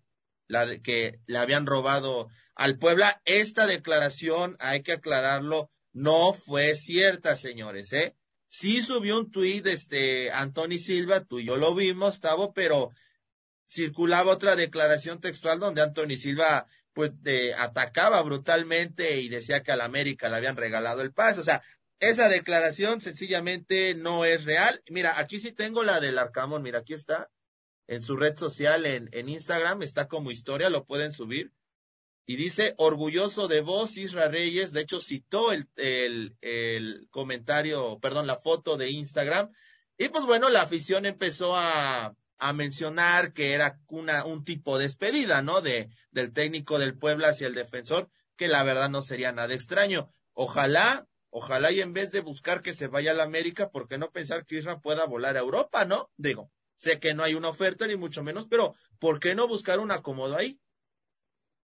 la 0.48 0.78
que 0.78 1.20
le 1.26 1.38
habían 1.38 1.66
robado 1.66 2.28
al 2.54 2.78
Puebla. 2.78 3.20
Esta 3.24 3.66
declaración, 3.66 4.56
hay 4.60 4.82
que 4.82 4.92
aclararlo, 4.92 5.70
no 5.92 6.32
fue 6.32 6.74
cierta, 6.74 7.36
señores, 7.36 7.92
¿eh? 7.92 8.14
Sí 8.48 8.82
subió 8.82 9.18
un 9.18 9.30
tuit, 9.30 9.66
este, 9.66 10.30
Anthony 10.30 10.78
Silva, 10.78 11.24
tú 11.24 11.40
y 11.40 11.46
yo 11.46 11.56
lo 11.56 11.74
vimos, 11.74 12.20
Tavo, 12.20 12.52
pero 12.52 12.92
circulaba 13.68 14.32
otra 14.32 14.56
declaración 14.56 15.20
textual 15.20 15.58
donde 15.58 15.82
Anthony 15.82 16.16
Silva 16.16 16.66
pues 16.92 17.12
atacaba 17.58 18.22
brutalmente 18.22 19.20
y 19.20 19.28
decía 19.28 19.62
que 19.62 19.72
al 19.72 19.82
América 19.82 20.30
le 20.30 20.36
habían 20.36 20.56
regalado 20.56 21.02
el 21.02 21.12
pase. 21.12 21.40
O 21.40 21.42
sea, 21.42 21.62
esa 22.00 22.30
declaración 22.30 23.02
sencillamente 23.02 23.94
no 23.94 24.24
es 24.24 24.44
real. 24.44 24.82
Mira, 24.88 25.18
aquí 25.18 25.38
sí 25.38 25.52
tengo 25.52 25.82
la 25.82 26.00
del 26.00 26.16
Arcamón, 26.16 26.62
mira, 26.62 26.78
aquí 26.78 26.94
está, 26.94 27.28
en 27.86 28.02
su 28.02 28.16
red 28.16 28.36
social, 28.36 28.86
en, 28.86 29.08
en 29.12 29.28
Instagram, 29.28 29.82
está 29.82 30.08
como 30.08 30.30
historia, 30.30 30.70
lo 30.70 30.84
pueden 30.84 31.12
subir. 31.12 31.52
Y 32.26 32.36
dice, 32.36 32.74
orgulloso 32.76 33.46
de 33.46 33.60
vos, 33.60 33.96
Isra 33.96 34.28
Reyes, 34.28 34.72
de 34.72 34.80
hecho 34.80 35.00
citó 35.00 35.52
el, 35.52 35.68
el, 35.76 36.36
el 36.40 37.06
comentario, 37.10 37.98
perdón, 38.00 38.26
la 38.26 38.36
foto 38.36 38.76
de 38.76 38.90
Instagram. 38.90 39.52
Y 39.96 40.08
pues 40.08 40.24
bueno, 40.24 40.48
la 40.48 40.62
afición 40.62 41.06
empezó 41.06 41.56
a, 41.56 42.16
a 42.38 42.52
mencionar 42.52 43.32
que 43.32 43.52
era 43.52 43.78
una, 43.88 44.24
un 44.24 44.44
tipo 44.44 44.76
de 44.76 44.84
despedida, 44.84 45.40
¿no? 45.42 45.60
De, 45.60 45.88
del 46.10 46.32
técnico 46.32 46.80
del 46.80 46.98
Puebla 46.98 47.28
hacia 47.28 47.46
el 47.46 47.54
defensor, 47.54 48.10
que 48.36 48.48
la 48.48 48.64
verdad 48.64 48.90
no 48.90 49.02
sería 49.02 49.30
nada 49.30 49.54
extraño. 49.54 50.10
Ojalá 50.32 51.06
Ojalá 51.38 51.70
y 51.70 51.82
en 51.82 51.92
vez 51.92 52.12
de 52.12 52.20
buscar 52.20 52.62
que 52.62 52.72
se 52.72 52.86
vaya 52.86 53.10
a 53.10 53.14
la 53.14 53.24
América, 53.24 53.68
¿por 53.68 53.88
qué 53.88 53.98
no 53.98 54.10
pensar 54.10 54.46
que 54.46 54.56
Isra 54.56 54.80
pueda 54.80 55.04
volar 55.04 55.36
a 55.36 55.40
Europa, 55.40 55.84
no? 55.84 56.10
Digo, 56.16 56.50
sé 56.76 57.00
que 57.00 57.14
no 57.14 57.22
hay 57.22 57.34
una 57.34 57.48
oferta 57.48 57.86
ni 57.86 57.96
mucho 57.96 58.22
menos, 58.22 58.46
pero 58.46 58.74
¿por 58.98 59.20
qué 59.20 59.34
no 59.34 59.48
buscar 59.48 59.78
un 59.78 59.90
acomodo 59.90 60.36
ahí? 60.36 60.60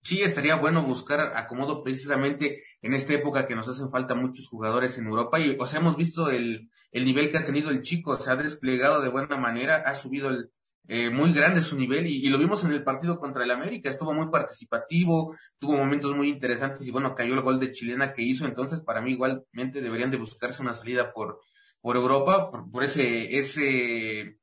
Sí, 0.03 0.21
estaría 0.23 0.57
bueno 0.57 0.85
buscar 0.85 1.37
acomodo 1.37 1.85
precisamente 1.85 2.65
en 2.81 2.93
esta 2.93 3.15
época 3.15 3.47
que 3.47 3.55
nos 3.55 3.69
hacen 3.69 3.89
falta 3.89 4.17
muchos 4.17 4.49
jugadores 4.49 4.99
en 4.99 5.07
Europa 5.07 5.39
y, 5.39 5.57
o 5.59 5.67
sea, 5.67 5.79
hemos 5.81 5.97
visto 5.97 6.29
el, 6.31 6.69
el 6.91 7.05
nivel 7.05 7.31
que 7.31 7.39
ha 7.39 7.45
tenido 7.45 7.71
el 7.71 7.83
chico, 7.83 8.17
se 8.17 8.31
ha 8.31 8.37
desplegado 8.37 9.01
de 9.01 9.09
buena 9.09 9.37
manera, 9.37 9.77
ha 9.77 9.95
subido 9.95 10.29
el, 10.29 10.51
eh, 10.89 11.11
muy 11.11 11.33
grande 11.33 11.63
su 11.63 11.77
nivel 11.77 12.07
y, 12.09 12.29
lo 12.29 12.39
vimos 12.39 12.65
en 12.65 12.73
el 12.73 12.83
partido 12.83 13.19
contra 13.21 13.45
el 13.45 13.53
América, 13.53 13.89
estuvo 13.89 14.13
muy 14.13 14.31
participativo, 14.31 15.37
tuvo 15.59 15.77
momentos 15.77 16.15
muy 16.17 16.29
interesantes 16.29 16.87
y 16.87 16.91
bueno, 16.91 17.15
cayó 17.15 17.35
el 17.35 17.43
gol 17.43 17.61
de 17.61 17.71
chilena 17.71 18.13
que 18.13 18.23
hizo, 18.23 18.47
entonces 18.47 18.81
para 18.81 19.01
mí 19.01 19.13
igualmente 19.13 19.81
deberían 19.81 20.11
de 20.11 20.17
buscarse 20.17 20.61
una 20.61 20.75
salida 20.75 21.13
por, 21.13 21.41
por 21.81 21.97
Europa, 21.97 22.51
por, 22.51 22.83
ese, 22.83 23.39
ese, 23.39 24.39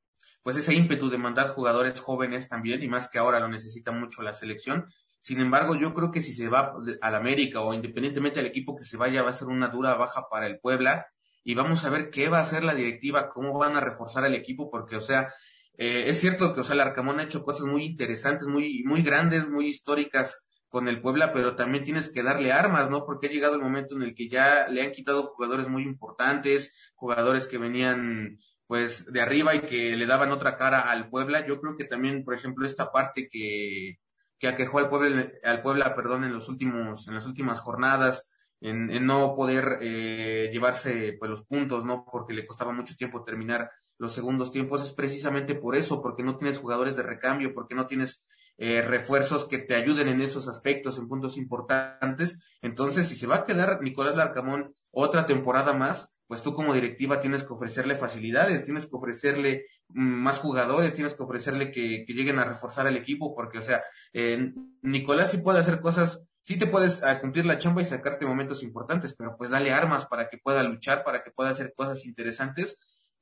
pues 0.49 0.63
ese 0.63 0.73
ímpetu 0.73 1.11
de 1.11 1.19
mandar 1.19 1.49
jugadores 1.49 1.99
jóvenes 1.99 2.49
también 2.49 2.81
y 2.81 2.87
más 2.87 3.07
que 3.07 3.19
ahora 3.19 3.39
lo 3.39 3.47
necesita 3.49 3.91
mucho 3.91 4.23
la 4.23 4.33
selección. 4.33 4.91
Sin 5.21 5.39
embargo, 5.41 5.75
yo 5.75 5.93
creo 5.93 6.09
que 6.09 6.21
si 6.21 6.33
se 6.33 6.49
va 6.49 6.73
al 7.01 7.13
América 7.13 7.61
o 7.61 7.71
independientemente 7.71 8.39
del 8.39 8.49
equipo 8.49 8.75
que 8.75 8.83
se 8.83 8.97
vaya, 8.97 9.21
va 9.21 9.29
a 9.29 9.33
ser 9.33 9.47
una 9.47 9.67
dura 9.67 9.93
baja 9.93 10.23
para 10.27 10.47
el 10.47 10.59
Puebla 10.59 11.05
y 11.43 11.53
vamos 11.53 11.85
a 11.85 11.91
ver 11.91 12.09
qué 12.09 12.29
va 12.29 12.39
a 12.39 12.41
hacer 12.41 12.63
la 12.63 12.73
directiva, 12.73 13.29
cómo 13.29 13.59
van 13.59 13.75
a 13.77 13.79
reforzar 13.79 14.25
el 14.25 14.33
equipo, 14.33 14.71
porque, 14.71 14.95
o 14.95 15.01
sea, 15.01 15.31
eh, 15.77 16.05
es 16.07 16.19
cierto 16.19 16.51
que, 16.55 16.61
o 16.61 16.63
sea, 16.63 16.73
el 16.73 16.81
Arcamón 16.81 17.19
ha 17.19 17.25
hecho 17.25 17.43
cosas 17.43 17.67
muy 17.67 17.85
interesantes, 17.85 18.47
muy, 18.47 18.81
muy 18.85 19.03
grandes, 19.03 19.47
muy 19.51 19.67
históricas 19.67 20.47
con 20.67 20.87
el 20.87 20.99
Puebla, 20.99 21.31
pero 21.31 21.55
también 21.55 21.83
tienes 21.83 22.11
que 22.11 22.23
darle 22.23 22.51
armas, 22.53 22.89
¿no? 22.89 23.05
Porque 23.05 23.27
ha 23.27 23.29
llegado 23.29 23.53
el 23.53 23.61
momento 23.61 23.95
en 23.95 24.01
el 24.01 24.15
que 24.15 24.27
ya 24.27 24.67
le 24.67 24.81
han 24.81 24.93
quitado 24.93 25.27
jugadores 25.27 25.69
muy 25.69 25.83
importantes, 25.83 26.73
jugadores 26.95 27.45
que 27.45 27.59
venían 27.59 28.39
pues 28.69 29.11
de 29.11 29.19
arriba 29.19 29.55
y 29.55 29.61
que 29.61 29.95
le 29.95 30.05
daban 30.05 30.31
otra 30.31 30.55
cara 30.55 30.91
al 30.91 31.09
Puebla. 31.09 31.43
Yo 31.43 31.59
creo 31.59 31.75
que 31.75 31.85
también, 31.85 32.23
por 32.23 32.35
ejemplo, 32.35 32.67
esta 32.67 32.91
parte 32.91 33.27
que, 33.27 33.97
que 34.37 34.47
aquejó 34.47 34.77
al 34.77 34.89
Puebla, 34.89 35.27
al 35.43 35.61
Puebla, 35.61 35.95
perdón, 35.95 36.23
en 36.23 36.33
los 36.33 36.49
últimos, 36.49 37.07
en 37.07 37.15
las 37.15 37.25
últimas 37.25 37.61
jornadas, 37.61 38.29
en, 38.61 38.91
en 38.91 39.07
no 39.07 39.35
poder 39.35 39.79
eh, 39.81 40.51
llevarse 40.53 41.15
pues 41.17 41.31
los 41.31 41.45
puntos, 41.45 41.83
¿no? 41.83 42.05
Porque 42.05 42.35
le 42.35 42.45
costaba 42.45 42.71
mucho 42.71 42.95
tiempo 42.95 43.23
terminar 43.23 43.71
los 43.97 44.13
segundos 44.13 44.51
tiempos 44.51 44.83
es 44.83 44.93
precisamente 44.93 45.55
por 45.55 45.75
eso, 45.75 45.99
porque 46.03 46.21
no 46.21 46.37
tienes 46.37 46.59
jugadores 46.59 46.95
de 46.95 47.01
recambio, 47.01 47.55
porque 47.55 47.73
no 47.73 47.87
tienes 47.87 48.23
eh, 48.59 48.83
refuerzos 48.83 49.47
que 49.47 49.57
te 49.57 49.73
ayuden 49.73 50.09
en 50.09 50.21
esos 50.21 50.47
aspectos, 50.47 50.99
en 50.99 51.07
puntos 51.07 51.37
importantes. 51.37 52.39
Entonces, 52.61 53.07
si 53.07 53.15
se 53.15 53.25
va 53.25 53.37
a 53.37 53.45
quedar 53.47 53.81
Nicolás 53.81 54.15
Larcamón 54.15 54.75
otra 54.91 55.25
temporada 55.25 55.73
más, 55.73 56.13
pues 56.29 56.43
tú 56.43 56.53
como 56.53 56.75
directiva 56.75 57.19
tienes 57.19 57.43
que 57.43 57.53
ofrecerle 57.53 57.95
facilidades, 57.95 58.63
tienes 58.63 58.85
que 58.85 58.95
ofrecerle 58.95 59.65
mm, 59.87 59.99
más 59.99 60.37
jugadores, 60.37 60.93
tienes 60.93 61.15
que 61.15 61.23
ofrecerle 61.23 61.71
que, 61.71 62.05
lleguen 62.07 62.37
a 62.37 62.45
reforzar 62.45 62.85
al 62.85 62.95
equipo, 62.95 63.33
porque, 63.33 63.57
o 63.57 63.63
sea, 63.63 63.83
eh, 64.13 64.53
Nicolás 64.83 65.31
sí 65.31 65.39
puede 65.39 65.57
hacer 65.57 65.79
cosas, 65.79 66.23
sí 66.43 66.59
te 66.59 66.67
puedes 66.67 67.01
cumplir 67.19 67.47
la 67.47 67.57
chamba 67.57 67.81
y 67.81 67.85
sacarte 67.85 68.27
momentos 68.27 68.61
importantes, 68.61 69.15
pero 69.17 69.35
pues 69.37 69.49
dale 69.49 69.73
armas 69.73 70.05
para 70.05 70.29
que 70.29 70.37
pueda 70.37 70.61
luchar, 70.61 71.03
para 71.03 71.23
que 71.23 71.31
pueda 71.31 71.49
hacer 71.49 71.73
cosas 71.75 72.05
interesantes 72.05 72.79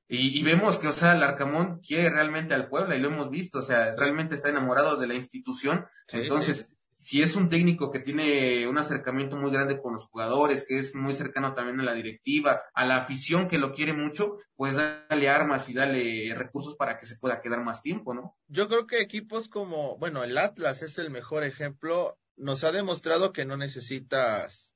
y, 0.10 0.42
vemos 0.44 0.78
que, 0.78 0.88
o 0.88 0.94
sea, 0.94 1.16
el 1.16 1.24
Arcamón 1.24 1.82
quiere 1.82 2.10
realmente 2.10 2.54
al 2.54 2.70
Puebla 2.70 2.96
y 2.96 3.00
lo 3.00 3.10
hemos 3.10 3.30
visto, 3.30 3.60
o 3.60 3.62
sea, 3.62 3.94
realmente 3.98 4.36
está 4.36 4.48
enamorado 4.48 4.96
de 4.96 5.08
la 5.08 5.16
institución. 5.16 5.86
Entonces, 6.14 6.77
si 6.98 7.22
es 7.22 7.36
un 7.36 7.48
técnico 7.48 7.92
que 7.92 8.00
tiene 8.00 8.68
un 8.68 8.78
acercamiento 8.78 9.38
muy 9.38 9.52
grande 9.52 9.80
con 9.80 9.94
los 9.94 10.08
jugadores, 10.08 10.66
que 10.68 10.80
es 10.80 10.96
muy 10.96 11.14
cercano 11.14 11.54
también 11.54 11.80
a 11.80 11.84
la 11.84 11.94
directiva, 11.94 12.64
a 12.74 12.86
la 12.86 12.98
afición 12.98 13.48
que 13.48 13.60
lo 13.60 13.72
quiere 13.72 13.94
mucho, 13.94 14.34
pues 14.56 14.76
dale 14.76 15.30
armas 15.30 15.70
y 15.70 15.76
dale 15.76 16.34
recursos 16.34 16.76
para 16.76 16.98
que 16.98 17.06
se 17.06 17.18
pueda 17.18 17.40
quedar 17.40 17.64
más 17.64 17.84
tiempo, 17.84 18.16
¿no? 18.16 18.36
Yo 18.48 18.68
creo 18.68 18.88
que 18.88 19.00
equipos 19.00 19.48
como, 19.48 19.98
bueno, 20.00 20.24
el 20.24 20.38
Atlas 20.38 20.82
es 20.82 20.98
el 20.98 21.12
mejor 21.12 21.44
ejemplo, 21.44 22.18
nos 22.36 22.64
ha 22.64 22.72
demostrado 22.72 23.32
que 23.32 23.46
no 23.46 23.58
necesitas 23.58 24.74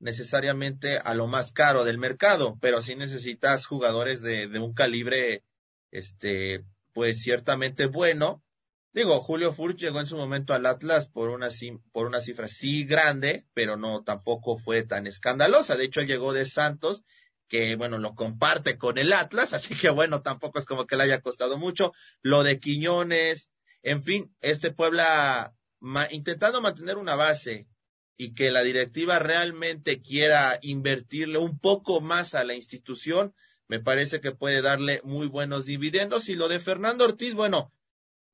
necesariamente 0.00 0.98
a 0.98 1.14
lo 1.14 1.26
más 1.26 1.52
caro 1.52 1.84
del 1.84 1.96
mercado, 1.96 2.58
pero 2.60 2.82
sí 2.82 2.94
necesitas 2.94 3.64
jugadores 3.64 4.20
de, 4.20 4.48
de 4.48 4.58
un 4.58 4.74
calibre, 4.74 5.44
este, 5.90 6.62
pues 6.92 7.22
ciertamente 7.22 7.86
bueno. 7.86 8.43
Digo, 8.94 9.20
Julio 9.20 9.52
Furch 9.52 9.78
llegó 9.78 9.98
en 9.98 10.06
su 10.06 10.16
momento 10.16 10.54
al 10.54 10.66
Atlas 10.66 11.06
por 11.06 11.28
una, 11.28 11.48
por 11.90 12.06
una 12.06 12.20
cifra 12.20 12.46
sí 12.46 12.84
grande, 12.84 13.44
pero 13.52 13.76
no 13.76 14.04
tampoco 14.04 14.56
fue 14.56 14.84
tan 14.84 15.08
escandalosa. 15.08 15.74
De 15.74 15.84
hecho, 15.84 16.02
llegó 16.02 16.32
de 16.32 16.46
Santos, 16.46 17.02
que 17.48 17.74
bueno, 17.74 17.98
lo 17.98 18.14
comparte 18.14 18.78
con 18.78 18.96
el 18.98 19.12
Atlas, 19.12 19.52
así 19.52 19.74
que 19.74 19.90
bueno, 19.90 20.22
tampoco 20.22 20.60
es 20.60 20.64
como 20.64 20.86
que 20.86 20.94
le 20.94 21.02
haya 21.02 21.22
costado 21.22 21.58
mucho. 21.58 21.92
Lo 22.22 22.44
de 22.44 22.60
Quiñones, 22.60 23.50
en 23.82 24.00
fin, 24.00 24.32
este 24.40 24.70
Puebla 24.70 25.56
intentando 26.12 26.60
mantener 26.60 26.96
una 26.96 27.16
base 27.16 27.66
y 28.16 28.32
que 28.32 28.52
la 28.52 28.62
directiva 28.62 29.18
realmente 29.18 30.02
quiera 30.02 30.60
invertirle 30.62 31.38
un 31.38 31.58
poco 31.58 32.00
más 32.00 32.36
a 32.36 32.44
la 32.44 32.54
institución, 32.54 33.34
me 33.66 33.80
parece 33.80 34.20
que 34.20 34.30
puede 34.30 34.62
darle 34.62 35.00
muy 35.02 35.26
buenos 35.26 35.66
dividendos. 35.66 36.28
Y 36.28 36.36
lo 36.36 36.46
de 36.46 36.60
Fernando 36.60 37.04
Ortiz, 37.04 37.34
bueno, 37.34 37.72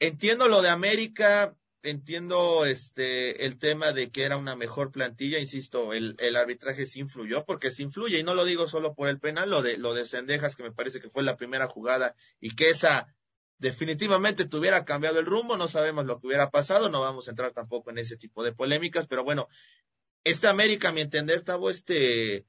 entiendo 0.00 0.48
lo 0.48 0.62
de 0.62 0.70
América, 0.70 1.56
entiendo 1.82 2.66
este 2.66 3.46
el 3.46 3.58
tema 3.58 3.92
de 3.92 4.10
que 4.10 4.24
era 4.24 4.36
una 4.36 4.56
mejor 4.56 4.90
plantilla, 4.90 5.38
insisto, 5.38 5.92
el, 5.92 6.16
el 6.18 6.36
arbitraje 6.36 6.86
sí 6.86 7.00
influyó, 7.00 7.44
porque 7.44 7.70
sí 7.70 7.84
influye, 7.84 8.18
y 8.18 8.22
no 8.22 8.34
lo 8.34 8.44
digo 8.44 8.68
solo 8.68 8.94
por 8.94 9.08
el 9.08 9.20
penal, 9.20 9.50
lo 9.50 9.62
de 9.62 9.78
lo 9.78 9.94
de 9.94 10.06
Sendejas, 10.06 10.56
que 10.56 10.62
me 10.62 10.72
parece 10.72 11.00
que 11.00 11.10
fue 11.10 11.22
la 11.22 11.36
primera 11.36 11.68
jugada, 11.68 12.16
y 12.40 12.54
que 12.56 12.70
esa 12.70 13.14
definitivamente 13.58 14.46
tuviera 14.46 14.84
cambiado 14.84 15.20
el 15.20 15.26
rumbo, 15.26 15.56
no 15.56 15.68
sabemos 15.68 16.06
lo 16.06 16.18
que 16.18 16.28
hubiera 16.28 16.50
pasado, 16.50 16.88
no 16.88 17.02
vamos 17.02 17.28
a 17.28 17.30
entrar 17.30 17.52
tampoco 17.52 17.90
en 17.90 17.98
ese 17.98 18.16
tipo 18.16 18.42
de 18.42 18.52
polémicas, 18.52 19.06
pero 19.06 19.22
bueno, 19.22 19.48
este 20.24 20.48
América, 20.48 20.88
a 20.88 20.92
mi 20.92 21.02
entender, 21.02 21.42
Tavo, 21.42 21.70
este, 21.70 22.46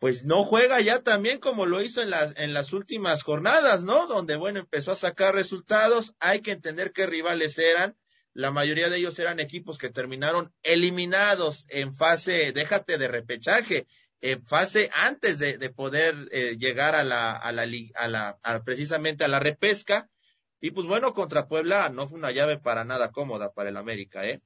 pues 0.00 0.24
no 0.24 0.44
juega 0.44 0.80
ya 0.80 1.02
también 1.02 1.38
como 1.38 1.66
lo 1.66 1.82
hizo 1.82 2.00
en 2.00 2.08
las, 2.08 2.32
en 2.36 2.54
las 2.54 2.72
últimas 2.72 3.22
jornadas, 3.22 3.84
¿no? 3.84 4.06
Donde, 4.06 4.34
bueno, 4.36 4.58
empezó 4.58 4.92
a 4.92 4.96
sacar 4.96 5.34
resultados, 5.34 6.14
hay 6.20 6.40
que 6.40 6.52
entender 6.52 6.92
qué 6.92 7.06
rivales 7.06 7.58
eran, 7.58 7.96
la 8.32 8.50
mayoría 8.50 8.88
de 8.88 8.96
ellos 8.96 9.18
eran 9.18 9.40
equipos 9.40 9.76
que 9.76 9.90
terminaron 9.90 10.54
eliminados 10.62 11.66
en 11.68 11.92
fase, 11.94 12.52
déjate 12.52 12.96
de 12.96 13.08
repechaje, 13.08 13.86
en 14.22 14.42
fase 14.44 14.90
antes 14.94 15.38
de, 15.38 15.58
de 15.58 15.68
poder 15.68 16.16
eh, 16.32 16.56
llegar 16.58 16.94
a 16.94 17.04
la, 17.04 17.32
a 17.32 17.52
la, 17.52 17.66
a 17.94 18.08
la, 18.08 18.38
precisamente 18.64 19.24
a 19.24 19.28
la 19.28 19.38
repesca, 19.38 20.08
y 20.62 20.70
pues 20.70 20.86
bueno, 20.86 21.12
contra 21.12 21.46
Puebla 21.46 21.90
no 21.90 22.08
fue 22.08 22.18
una 22.18 22.30
llave 22.30 22.58
para 22.58 22.84
nada 22.84 23.12
cómoda 23.12 23.52
para 23.52 23.68
el 23.68 23.76
América, 23.76 24.26
¿eh? 24.26 24.40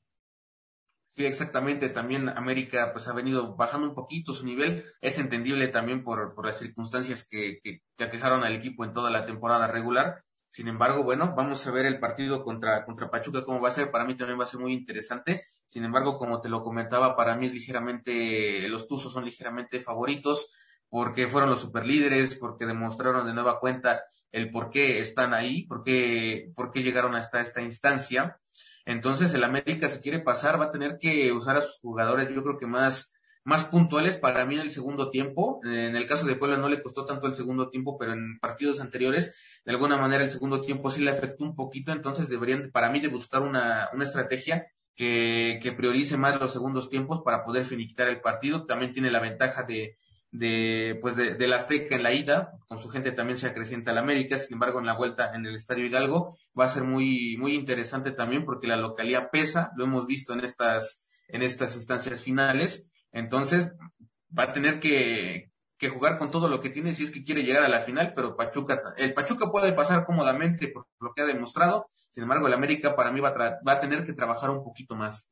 Sí, 1.16 1.24
exactamente. 1.26 1.90
También 1.90 2.28
América 2.28 2.90
pues 2.92 3.06
ha 3.06 3.12
venido 3.12 3.54
bajando 3.54 3.88
un 3.88 3.94
poquito 3.94 4.32
su 4.32 4.44
nivel. 4.44 4.84
Es 5.00 5.18
entendible 5.18 5.68
también 5.68 6.02
por, 6.02 6.44
las 6.44 6.58
circunstancias 6.58 7.26
que, 7.28 7.60
que, 7.62 7.82
que, 7.96 8.04
aquejaron 8.04 8.42
al 8.42 8.54
equipo 8.54 8.84
en 8.84 8.92
toda 8.92 9.10
la 9.10 9.24
temporada 9.24 9.68
regular. 9.68 10.24
Sin 10.50 10.66
embargo, 10.66 11.04
bueno, 11.04 11.34
vamos 11.36 11.66
a 11.66 11.70
ver 11.70 11.86
el 11.86 12.00
partido 12.00 12.42
contra, 12.44 12.84
contra 12.84 13.10
Pachuca 13.10 13.44
cómo 13.44 13.60
va 13.60 13.68
a 13.68 13.72
ser. 13.72 13.92
Para 13.92 14.04
mí 14.04 14.16
también 14.16 14.38
va 14.38 14.44
a 14.44 14.48
ser 14.48 14.60
muy 14.60 14.72
interesante. 14.72 15.42
Sin 15.68 15.84
embargo, 15.84 16.18
como 16.18 16.40
te 16.40 16.48
lo 16.48 16.62
comentaba, 16.62 17.16
para 17.16 17.36
mí 17.36 17.46
es 17.46 17.54
ligeramente, 17.54 18.68
los 18.68 18.88
Tuzos 18.88 19.12
son 19.12 19.24
ligeramente 19.24 19.78
favoritos 19.78 20.52
porque 20.88 21.26
fueron 21.26 21.50
los 21.50 21.60
superlíderes, 21.60 22.36
porque 22.36 22.66
demostraron 22.66 23.26
de 23.26 23.34
nueva 23.34 23.58
cuenta 23.58 24.04
el 24.30 24.50
por 24.50 24.70
qué 24.70 25.00
están 25.00 25.34
ahí, 25.34 25.66
por 25.66 25.82
qué, 25.82 26.52
por 26.54 26.70
qué 26.70 26.82
llegaron 26.82 27.14
hasta 27.14 27.40
esta 27.40 27.60
instancia. 27.60 28.38
Entonces, 28.86 29.32
el 29.34 29.44
América, 29.44 29.88
si 29.88 30.00
quiere 30.00 30.20
pasar, 30.20 30.60
va 30.60 30.66
a 30.66 30.70
tener 30.70 30.98
que 30.98 31.32
usar 31.32 31.56
a 31.56 31.62
sus 31.62 31.78
jugadores, 31.80 32.28
yo 32.28 32.42
creo 32.42 32.58
que 32.58 32.66
más, 32.66 33.12
más 33.42 33.64
puntuales 33.64 34.18
para 34.18 34.44
mí 34.44 34.56
en 34.56 34.62
el 34.62 34.70
segundo 34.70 35.10
tiempo. 35.10 35.60
En 35.64 35.96
el 35.96 36.06
caso 36.06 36.26
de 36.26 36.36
Puebla 36.36 36.58
no 36.58 36.68
le 36.68 36.82
costó 36.82 37.06
tanto 37.06 37.26
el 37.26 37.34
segundo 37.34 37.70
tiempo, 37.70 37.96
pero 37.98 38.12
en 38.12 38.38
partidos 38.40 38.80
anteriores, 38.80 39.36
de 39.64 39.72
alguna 39.72 39.96
manera, 39.96 40.22
el 40.22 40.30
segundo 40.30 40.60
tiempo 40.60 40.90
sí 40.90 41.02
le 41.02 41.10
afectó 41.10 41.44
un 41.44 41.54
poquito. 41.54 41.92
Entonces, 41.92 42.28
deberían, 42.28 42.70
para 42.72 42.90
mí, 42.90 43.00
de 43.00 43.08
buscar 43.08 43.42
una, 43.42 43.88
una 43.92 44.04
estrategia 44.04 44.66
que, 44.94 45.58
que 45.62 45.72
priorice 45.72 46.16
más 46.16 46.38
los 46.38 46.52
segundos 46.52 46.90
tiempos 46.90 47.22
para 47.24 47.44
poder 47.44 47.64
finiquitar 47.64 48.08
el 48.08 48.20
partido. 48.20 48.66
También 48.66 48.92
tiene 48.92 49.10
la 49.10 49.20
ventaja 49.20 49.62
de, 49.62 49.96
de, 50.34 50.98
pues 51.00 51.14
de, 51.14 51.34
de 51.34 51.46
la 51.46 51.56
Azteca 51.56 51.94
en 51.94 52.02
la 52.02 52.12
ida, 52.12 52.58
con 52.66 52.80
su 52.80 52.88
gente 52.88 53.12
también 53.12 53.38
se 53.38 53.46
acrecienta 53.46 53.92
la 53.92 54.00
América, 54.00 54.36
sin 54.36 54.54
embargo 54.54 54.80
en 54.80 54.86
la 54.86 54.94
vuelta 54.94 55.30
en 55.32 55.46
el 55.46 55.54
Estadio 55.54 55.86
Hidalgo 55.86 56.36
va 56.58 56.64
a 56.64 56.68
ser 56.68 56.82
muy, 56.82 57.36
muy 57.38 57.54
interesante 57.54 58.10
también 58.10 58.44
porque 58.44 58.66
la 58.66 58.76
localidad 58.76 59.30
pesa, 59.30 59.70
lo 59.76 59.84
hemos 59.84 60.08
visto 60.08 60.32
en 60.32 60.40
estas, 60.40 61.04
en 61.28 61.42
estas 61.42 61.76
instancias 61.76 62.20
finales, 62.20 62.90
entonces 63.12 63.70
va 64.36 64.44
a 64.44 64.52
tener 64.52 64.80
que, 64.80 65.52
que 65.78 65.88
jugar 65.88 66.18
con 66.18 66.32
todo 66.32 66.48
lo 66.48 66.60
que 66.60 66.68
tiene 66.68 66.94
si 66.94 67.04
es 67.04 67.12
que 67.12 67.22
quiere 67.22 67.44
llegar 67.44 67.62
a 67.62 67.68
la 67.68 67.80
final, 67.80 68.12
pero 68.16 68.34
Pachuca, 68.34 68.80
el 68.96 69.14
Pachuca 69.14 69.52
puede 69.52 69.72
pasar 69.72 70.04
cómodamente 70.04 70.66
por 70.66 70.88
lo 70.98 71.12
que 71.14 71.22
ha 71.22 71.26
demostrado, 71.26 71.86
sin 72.10 72.24
embargo 72.24 72.48
el 72.48 72.54
América 72.54 72.96
para 72.96 73.12
mí 73.12 73.20
va 73.20 73.28
a, 73.28 73.60
va 73.64 73.72
a 73.72 73.80
tener 73.80 74.02
que 74.02 74.14
trabajar 74.14 74.50
un 74.50 74.64
poquito 74.64 74.96
más 74.96 75.30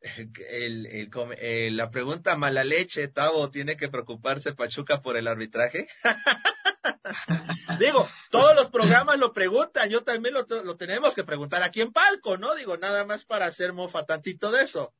el, 0.00 0.86
eh, 0.86 1.70
la 1.72 1.90
pregunta 1.90 2.36
mala 2.36 2.64
leche, 2.64 3.08
Tavo, 3.08 3.50
¿tiene 3.50 3.76
que 3.76 3.88
preocuparse 3.88 4.54
Pachuca 4.54 5.00
por 5.00 5.16
el 5.16 5.26
arbitraje? 5.26 5.88
Digo, 7.80 8.08
todos 8.30 8.54
los 8.54 8.70
programas 8.70 9.18
lo 9.18 9.32
preguntan, 9.32 9.88
yo 9.90 10.04
también 10.04 10.34
lo, 10.34 10.46
lo, 10.64 10.76
tenemos 10.76 11.14
que 11.14 11.24
preguntar 11.24 11.62
aquí 11.62 11.80
en 11.80 11.92
Palco, 11.92 12.36
¿no? 12.36 12.54
Digo, 12.54 12.76
nada 12.76 13.04
más 13.04 13.24
para 13.24 13.46
hacer 13.46 13.72
mofa 13.72 14.04
tantito 14.04 14.52
de 14.52 14.62
eso 14.62 14.94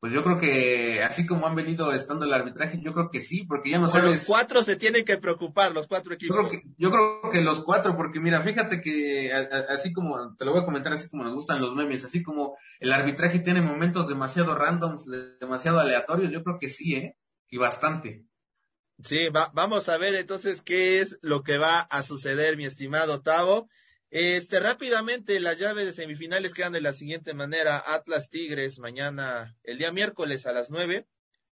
pues 0.00 0.12
yo 0.12 0.22
creo 0.22 0.38
que 0.38 1.02
así 1.02 1.26
como 1.26 1.46
han 1.46 1.56
venido 1.56 1.92
estando 1.92 2.24
el 2.24 2.32
arbitraje, 2.32 2.80
yo 2.82 2.92
creo 2.94 3.10
que 3.10 3.20
sí, 3.20 3.44
porque 3.44 3.70
ya 3.70 3.80
no 3.80 3.88
sabes. 3.88 4.14
Los 4.14 4.26
cuatro 4.26 4.62
se 4.62 4.76
tienen 4.76 5.04
que 5.04 5.18
preocupar, 5.18 5.72
los 5.72 5.88
cuatro 5.88 6.14
equipos. 6.14 6.36
Yo 6.36 6.48
creo 6.48 6.50
que, 6.50 6.68
yo 6.78 6.90
creo 6.90 7.30
que 7.32 7.42
los 7.42 7.62
cuatro, 7.62 7.96
porque 7.96 8.20
mira, 8.20 8.40
fíjate 8.40 8.80
que 8.80 9.32
así 9.68 9.92
como, 9.92 10.36
te 10.36 10.44
lo 10.44 10.52
voy 10.52 10.60
a 10.60 10.64
comentar 10.64 10.92
así 10.92 11.08
como 11.08 11.24
nos 11.24 11.34
gustan 11.34 11.60
los 11.60 11.74
memes, 11.74 12.04
así 12.04 12.22
como 12.22 12.56
el 12.78 12.92
arbitraje 12.92 13.40
tiene 13.40 13.60
momentos 13.60 14.06
demasiado 14.06 14.54
randoms, 14.54 15.10
demasiado 15.40 15.80
aleatorios, 15.80 16.30
yo 16.30 16.44
creo 16.44 16.58
que 16.60 16.68
sí, 16.68 16.94
¿eh? 16.94 17.16
Y 17.50 17.58
bastante. 17.58 18.24
Sí, 19.02 19.28
va, 19.30 19.50
vamos 19.52 19.88
a 19.88 19.98
ver 19.98 20.14
entonces 20.14 20.62
qué 20.62 21.00
es 21.00 21.18
lo 21.22 21.42
que 21.42 21.58
va 21.58 21.80
a 21.80 22.02
suceder, 22.02 22.56
mi 22.56 22.64
estimado 22.64 23.20
Tavo. 23.22 23.68
Este, 24.10 24.58
rápidamente, 24.58 25.38
las 25.38 25.58
llaves 25.58 25.84
de 25.84 25.92
semifinales 25.92 26.54
quedan 26.54 26.72
de 26.72 26.80
la 26.80 26.92
siguiente 26.92 27.34
manera. 27.34 27.82
Atlas 27.84 28.30
Tigres 28.30 28.78
mañana, 28.78 29.54
el 29.64 29.76
día 29.76 29.92
miércoles 29.92 30.46
a 30.46 30.52
las 30.52 30.70
nueve. 30.70 31.06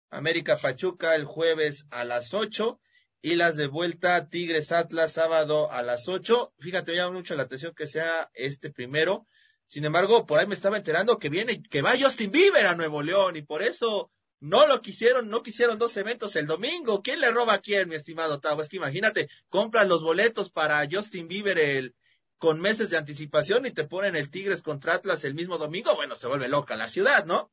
América 0.10 0.58
Pachuca 0.58 1.16
el 1.16 1.24
jueves 1.24 1.86
a 1.92 2.04
las 2.04 2.34
ocho. 2.34 2.82
Y 3.22 3.36
las 3.36 3.56
de 3.56 3.68
vuelta 3.68 4.28
Tigres 4.30 4.74
Atlas 4.74 5.14
sábado 5.14 5.72
a 5.72 5.82
las 5.82 6.10
ocho. 6.10 6.54
Fíjate, 6.60 6.92
me 6.92 6.98
llama 6.98 7.16
mucho 7.18 7.36
la 7.36 7.44
atención 7.44 7.74
que 7.74 7.88
sea 7.88 8.30
este 8.34 8.70
primero. 8.70 9.28
Sin 9.66 9.86
embargo, 9.86 10.26
por 10.26 10.40
ahí 10.40 10.48
me 10.48 10.56
estaba 10.56 10.76
enterando 10.76 11.20
que 11.20 11.30
viene, 11.30 11.64
que 11.64 11.82
va 11.82 11.98
Justin 11.98 12.32
Bieber 12.32 12.66
a 12.66 12.76
Nuevo 12.76 13.02
León 13.02 13.38
y 13.38 13.44
por 13.44 13.62
eso 13.62 14.12
no 14.42 14.68
lo 14.68 14.82
quisieron, 14.82 15.30
no 15.30 15.44
quisieron 15.44 15.80
dos 15.80 15.96
eventos 15.96 16.36
el 16.36 16.48
domingo. 16.48 17.02
¿Quién 17.02 17.22
le 17.22 17.32
roba 17.32 17.54
a 17.54 17.60
quién, 17.60 17.88
mi 17.88 17.96
estimado 17.96 18.42
Tavo? 18.42 18.62
Es 18.62 18.68
que 18.68 18.76
imagínate, 18.76 19.30
compran 19.48 19.88
los 19.88 20.04
boletos 20.04 20.52
para 20.52 20.86
Justin 20.92 21.30
Bieber 21.30 21.58
el, 21.58 21.96
con 22.42 22.60
meses 22.60 22.90
de 22.90 22.98
anticipación 22.98 23.68
y 23.68 23.72
te 23.72 23.84
ponen 23.84 24.16
el 24.16 24.32
Tigres 24.32 24.64
contra 24.64 24.96
Atlas 24.96 25.24
el 25.26 25.36
mismo 25.36 25.60
domingo, 25.60 25.96
bueno, 25.96 26.16
se 26.16 26.26
vuelve 26.26 26.48
loca 26.48 26.76
la 26.76 26.90
ciudad, 26.90 27.24
¿no? 27.28 27.52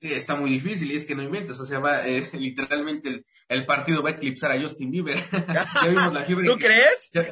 Sí, 0.00 0.14
está 0.14 0.36
muy 0.36 0.48
difícil 0.48 0.90
y 0.90 0.96
es 0.96 1.04
que 1.04 1.14
no 1.14 1.22
inventes, 1.22 1.60
o 1.60 1.66
sea, 1.66 1.80
va, 1.80 2.08
eh, 2.08 2.26
literalmente 2.32 3.10
el, 3.10 3.26
el, 3.48 3.66
partido 3.66 4.02
va 4.02 4.08
a 4.08 4.12
eclipsar 4.14 4.52
a 4.52 4.60
Justin 4.60 4.90
Bieber. 4.90 5.18
ya 5.54 5.86
vimos 5.86 6.14
la 6.14 6.22
fiebre. 6.22 6.46
¿Tú 6.46 6.56
que, 6.56 6.64
crees? 6.64 7.10
Ya, 7.12 7.28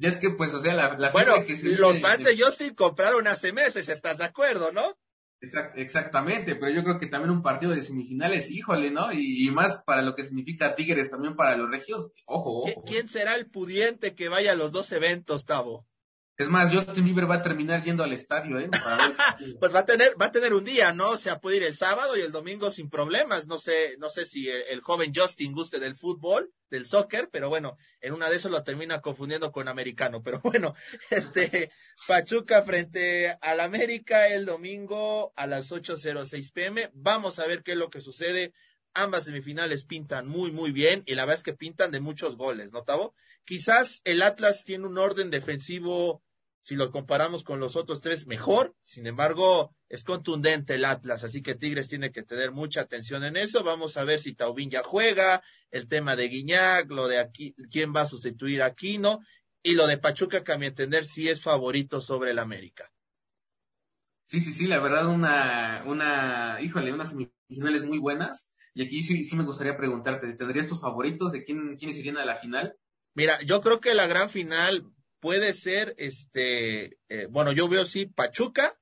ya, 0.00 0.08
es 0.08 0.16
que, 0.16 0.30
pues, 0.30 0.52
o 0.52 0.60
sea, 0.60 0.74
la, 0.74 0.98
la 0.98 1.10
bueno, 1.10 1.46
que 1.46 1.54
se 1.54 1.68
los 1.76 2.00
fans 2.00 2.24
de 2.24 2.36
Justin 2.36 2.74
compraron 2.74 3.28
hace 3.28 3.52
meses, 3.52 3.88
¿estás 3.88 4.18
de 4.18 4.24
acuerdo, 4.24 4.72
no? 4.72 4.98
Exactamente, 5.76 6.56
pero 6.56 6.72
yo 6.72 6.82
creo 6.82 6.98
que 6.98 7.06
también 7.06 7.30
un 7.30 7.42
partido 7.42 7.72
de 7.72 7.82
semifinales, 7.82 8.50
híjole, 8.50 8.90
¿no? 8.90 9.12
Y, 9.12 9.46
y, 9.46 9.52
más 9.52 9.84
para 9.86 10.02
lo 10.02 10.16
que 10.16 10.24
significa 10.24 10.74
Tigres 10.74 11.08
también 11.08 11.36
para 11.36 11.56
los 11.56 11.70
regios, 11.70 12.10
ojo, 12.26 12.64
ojo. 12.64 12.82
¿Quién 12.84 13.08
será 13.08 13.36
el 13.36 13.48
pudiente 13.48 14.16
que 14.16 14.28
vaya 14.28 14.52
a 14.52 14.56
los 14.56 14.72
dos 14.72 14.90
eventos, 14.90 15.46
Tavo? 15.46 15.86
Es 16.40 16.48
más, 16.48 16.72
Justin 16.72 17.04
Bieber 17.04 17.30
va 17.30 17.34
a 17.34 17.42
terminar 17.42 17.82
yendo 17.82 18.02
al 18.02 18.14
estadio, 18.14 18.58
¿eh? 18.58 18.70
pues 19.60 19.74
va 19.74 19.80
a 19.80 19.84
tener, 19.84 20.18
va 20.18 20.26
a 20.26 20.32
tener 20.32 20.54
un 20.54 20.64
día, 20.64 20.94
¿no? 20.94 21.10
O 21.10 21.18
sea, 21.18 21.38
puede 21.38 21.58
ir 21.58 21.64
el 21.64 21.76
sábado 21.76 22.16
y 22.16 22.22
el 22.22 22.32
domingo 22.32 22.70
sin 22.70 22.88
problemas. 22.88 23.46
No 23.46 23.58
sé, 23.58 23.96
no 23.98 24.08
sé 24.08 24.24
si 24.24 24.48
el, 24.48 24.62
el, 24.70 24.80
joven 24.80 25.12
Justin 25.14 25.52
guste 25.52 25.80
del 25.80 25.94
fútbol, 25.94 26.50
del 26.70 26.86
soccer, 26.86 27.28
pero 27.30 27.50
bueno, 27.50 27.76
en 28.00 28.14
una 28.14 28.30
de 28.30 28.36
esas 28.36 28.50
lo 28.50 28.64
termina 28.64 29.02
confundiendo 29.02 29.52
con 29.52 29.68
americano. 29.68 30.22
Pero 30.22 30.40
bueno, 30.42 30.74
este, 31.10 31.70
Pachuca 32.08 32.62
frente 32.62 33.36
al 33.42 33.60
América 33.60 34.26
el 34.28 34.46
domingo 34.46 35.34
a 35.36 35.46
las 35.46 35.70
8.06 35.70 36.52
pm. 36.54 36.90
Vamos 36.94 37.38
a 37.38 37.46
ver 37.46 37.62
qué 37.62 37.72
es 37.72 37.78
lo 37.78 37.90
que 37.90 38.00
sucede. 38.00 38.54
Ambas 38.94 39.24
semifinales 39.24 39.84
pintan 39.84 40.26
muy, 40.26 40.52
muy 40.52 40.72
bien 40.72 41.02
y 41.04 41.16
la 41.16 41.26
verdad 41.26 41.36
es 41.36 41.44
que 41.44 41.52
pintan 41.52 41.90
de 41.90 42.00
muchos 42.00 42.38
goles, 42.38 42.72
¿no, 42.72 42.82
Tavo? 42.82 43.14
Quizás 43.44 44.00
el 44.04 44.22
Atlas 44.22 44.64
tiene 44.64 44.86
un 44.86 44.96
orden 44.96 45.30
defensivo 45.30 46.22
si 46.62 46.76
lo 46.76 46.90
comparamos 46.90 47.42
con 47.42 47.60
los 47.60 47.76
otros 47.76 48.00
tres, 48.00 48.26
mejor. 48.26 48.74
Sin 48.82 49.06
embargo, 49.06 49.74
es 49.88 50.04
contundente 50.04 50.74
el 50.74 50.84
Atlas, 50.84 51.24
así 51.24 51.42
que 51.42 51.54
Tigres 51.54 51.88
tiene 51.88 52.12
que 52.12 52.22
tener 52.22 52.52
mucha 52.52 52.82
atención 52.82 53.24
en 53.24 53.36
eso. 53.36 53.64
Vamos 53.64 53.96
a 53.96 54.04
ver 54.04 54.20
si 54.20 54.34
Taubín 54.34 54.70
ya 54.70 54.82
juega, 54.82 55.42
el 55.70 55.88
tema 55.88 56.16
de 56.16 56.28
Guiñac, 56.28 56.90
lo 56.90 57.08
de 57.08 57.18
aquí, 57.18 57.54
quién 57.70 57.94
va 57.94 58.02
a 58.02 58.06
sustituir 58.06 58.62
a 58.62 58.66
Aquino, 58.66 59.20
y 59.62 59.72
lo 59.72 59.86
de 59.86 59.98
Pachuca, 59.98 60.44
que 60.44 60.52
a 60.52 60.58
mi 60.58 60.66
entender 60.66 61.04
sí 61.04 61.28
es 61.28 61.42
favorito 61.42 62.00
sobre 62.00 62.32
el 62.32 62.38
América. 62.38 62.90
Sí, 64.26 64.40
sí, 64.40 64.52
sí, 64.52 64.66
la 64.66 64.78
verdad, 64.78 65.08
una, 65.08 65.82
una, 65.86 66.58
híjole, 66.60 66.92
unas 66.92 67.10
semifinales 67.10 67.84
muy 67.84 67.98
buenas. 67.98 68.50
Y 68.74 68.84
aquí 68.84 69.02
sí, 69.02 69.26
sí 69.26 69.34
me 69.34 69.44
gustaría 69.44 69.76
preguntarte, 69.76 70.32
¿tendrías 70.34 70.68
tus 70.68 70.80
favoritos 70.80 71.32
de 71.32 71.42
quién, 71.42 71.76
quiénes 71.76 71.98
irían 71.98 72.18
a 72.18 72.24
la 72.24 72.36
final? 72.36 72.76
Mira, 73.14 73.40
yo 73.42 73.60
creo 73.60 73.80
que 73.80 73.94
la 73.94 74.06
gran 74.06 74.30
final 74.30 74.86
puede 75.20 75.54
ser, 75.54 75.94
este, 75.98 76.98
eh, 77.08 77.26
bueno, 77.30 77.52
yo 77.52 77.68
veo 77.68 77.84
sí 77.84 78.06
Pachuca 78.06 78.78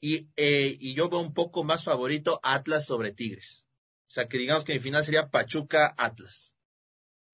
y, 0.00 0.28
eh, 0.36 0.76
y 0.80 0.94
yo 0.94 1.08
veo 1.08 1.20
un 1.20 1.34
poco 1.34 1.64
más 1.64 1.84
favorito 1.84 2.40
Atlas 2.42 2.86
sobre 2.86 3.12
Tigres. 3.12 3.64
O 4.08 4.10
sea, 4.14 4.28
que 4.28 4.38
digamos 4.38 4.64
que 4.64 4.74
mi 4.74 4.80
final 4.80 5.04
sería 5.04 5.30
Pachuca-Atlas. 5.30 6.52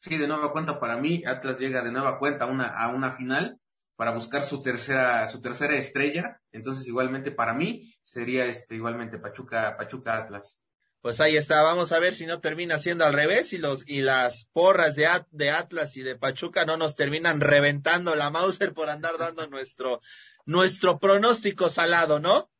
Sí, 0.03 0.17
de 0.17 0.29
nueva 0.29 0.53
cuenta 0.53 0.81
para 0.81 0.97
mí, 0.97 1.23
Atlas 1.27 1.59
llega 1.59 1.83
de 1.83 1.93
nueva 1.93 2.19
cuenta 2.19 2.45
a 2.45 2.49
una, 2.49 2.67
a 2.67 2.95
una 2.95 3.11
final 3.11 3.61
para 3.97 4.15
buscar 4.15 4.43
su 4.43 4.63
tercera, 4.63 5.29
su 5.29 5.43
tercera 5.43 5.77
estrella. 5.77 6.41
Entonces, 6.53 6.89
igualmente 6.89 7.33
para 7.33 7.53
mí 7.53 7.93
sería 8.03 8.47
este, 8.47 8.77
igualmente 8.77 9.19
Pachuca, 9.19 9.77
Pachuca 9.77 10.17
Atlas. 10.17 10.59
Pues 11.03 11.21
ahí 11.21 11.37
está, 11.37 11.63
vamos 11.63 11.93
a 11.93 11.99
ver 11.99 12.15
si 12.15 12.27
no 12.27 12.41
termina 12.41 12.77
siendo 12.77 13.07
al 13.07 13.15
revés 13.15 13.55
y 13.55 13.59
los 13.59 13.89
y 13.89 14.03
las 14.03 14.45
porras 14.53 14.97
de, 14.97 15.09
de 15.31 15.51
Atlas 15.51 15.97
y 15.97 16.03
de 16.03 16.17
Pachuca 16.17 16.67
no 16.67 16.77
nos 16.77 16.95
terminan 16.95 17.41
reventando 17.41 18.15
la 18.15 18.29
Mauser 18.31 18.75
por 18.75 18.91
andar 18.91 19.17
dando 19.17 19.47
nuestro 19.49 20.01
nuestro 20.45 20.99
pronóstico 20.99 21.71
salado, 21.71 22.21
¿no? 22.21 22.51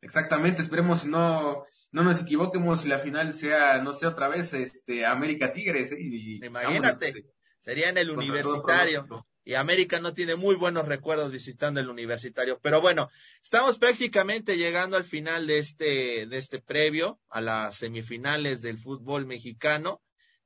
Exactamente, 0.00 0.62
esperemos 0.62 1.04
no, 1.06 1.64
no 1.90 2.04
nos 2.04 2.20
equivoquemos 2.20 2.84
y 2.84 2.88
la 2.88 2.98
final 2.98 3.34
sea, 3.34 3.78
no 3.82 3.92
sé, 3.92 4.06
otra 4.06 4.28
vez, 4.28 4.54
este, 4.54 5.04
América 5.04 5.52
Tigres. 5.52 5.90
¿eh? 5.90 5.98
Imagínate, 6.44 7.26
sería 7.58 7.88
en 7.88 7.98
el 7.98 8.10
universitario. 8.10 9.26
Y 9.48 9.54
América 9.54 9.98
no 9.98 10.12
tiene 10.12 10.36
muy 10.36 10.56
buenos 10.56 10.86
recuerdos 10.86 11.32
visitando 11.32 11.80
el 11.80 11.88
universitario. 11.88 12.60
Pero 12.62 12.82
bueno, 12.82 13.08
estamos 13.42 13.78
prácticamente 13.78 14.58
llegando 14.58 14.98
al 14.98 15.04
final 15.04 15.46
de 15.46 15.56
este, 15.56 16.26
de 16.26 16.36
este 16.36 16.60
previo, 16.60 17.18
a 17.30 17.40
las 17.40 17.76
semifinales 17.76 18.60
del 18.60 18.76
fútbol 18.76 19.24
mexicano 19.24 20.02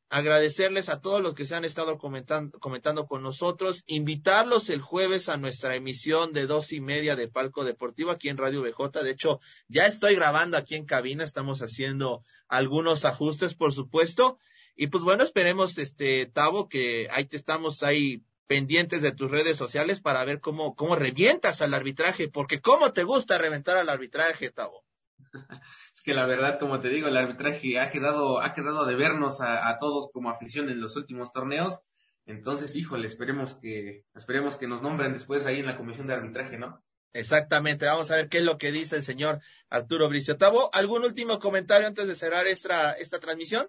agradecerles 0.08 0.88
a 0.88 1.00
todos 1.00 1.20
los 1.20 1.34
que 1.34 1.46
se 1.46 1.56
han 1.56 1.64
estado 1.64 1.98
comentando, 1.98 2.56
comentando 2.60 3.06
con 3.06 3.22
nosotros, 3.22 3.82
invitarlos 3.86 4.68
el 4.68 4.82
jueves 4.82 5.28
a 5.28 5.38
nuestra 5.38 5.74
emisión 5.74 6.32
de 6.32 6.46
dos 6.46 6.72
y 6.72 6.80
media 6.80 7.16
de 7.16 7.28
Palco 7.28 7.64
Deportivo 7.64 8.10
aquí 8.12 8.28
en 8.28 8.36
Radio 8.36 8.60
BJ. 8.60 9.02
De 9.02 9.10
hecho, 9.10 9.40
ya 9.66 9.86
estoy 9.86 10.14
grabando 10.14 10.58
aquí 10.58 10.76
en 10.76 10.84
cabina, 10.84 11.24
estamos 11.24 11.60
haciendo 11.60 12.22
algunos 12.46 13.04
ajustes, 13.04 13.54
por 13.54 13.72
supuesto. 13.72 14.38
Y 14.76 14.88
pues 14.88 15.02
bueno, 15.02 15.24
esperemos, 15.24 15.76
este, 15.78 16.26
Tavo, 16.26 16.68
que 16.68 17.08
ahí 17.10 17.24
te 17.24 17.36
estamos 17.36 17.82
ahí 17.82 18.22
pendientes 18.52 19.00
de 19.00 19.12
tus 19.12 19.30
redes 19.30 19.56
sociales 19.56 20.02
para 20.02 20.26
ver 20.26 20.38
cómo, 20.38 20.76
cómo 20.76 20.94
revientas 20.94 21.62
al 21.62 21.72
arbitraje, 21.72 22.28
porque 22.28 22.60
cómo 22.60 22.92
te 22.92 23.02
gusta 23.02 23.38
reventar 23.38 23.78
al 23.78 23.88
arbitraje, 23.88 24.50
Tavo. 24.50 24.84
Es 25.94 26.02
que 26.02 26.12
la 26.12 26.26
verdad, 26.26 26.58
como 26.58 26.78
te 26.78 26.90
digo, 26.90 27.08
el 27.08 27.16
arbitraje 27.16 27.80
ha 27.80 27.88
quedado, 27.88 28.42
ha 28.42 28.52
quedado 28.52 28.84
de 28.84 28.94
vernos 28.94 29.40
a, 29.40 29.78
todos 29.80 30.10
como 30.12 30.28
afición 30.28 30.68
en 30.68 30.82
los 30.82 30.96
últimos 30.96 31.32
torneos. 31.32 31.80
Entonces, 32.26 32.76
híjole, 32.76 33.06
esperemos 33.06 33.54
que, 33.54 34.04
esperemos 34.14 34.56
que 34.56 34.68
nos 34.68 34.82
nombren 34.82 35.14
después 35.14 35.46
ahí 35.46 35.60
en 35.60 35.66
la 35.66 35.78
comisión 35.78 36.06
de 36.06 36.12
arbitraje, 36.12 36.58
¿no? 36.58 36.84
Exactamente, 37.14 37.86
vamos 37.86 38.10
a 38.10 38.16
ver 38.16 38.28
qué 38.28 38.38
es 38.38 38.44
lo 38.44 38.58
que 38.58 38.70
dice 38.70 38.96
el 38.96 39.02
señor 39.02 39.40
Arturo 39.70 40.10
Bricio. 40.10 40.36
Tavo, 40.36 40.68
¿algún 40.74 41.04
último 41.04 41.38
comentario 41.38 41.86
antes 41.86 42.06
de 42.06 42.16
cerrar 42.16 42.46
esta, 42.46 42.92
esta 42.92 43.18
transmisión? 43.18 43.66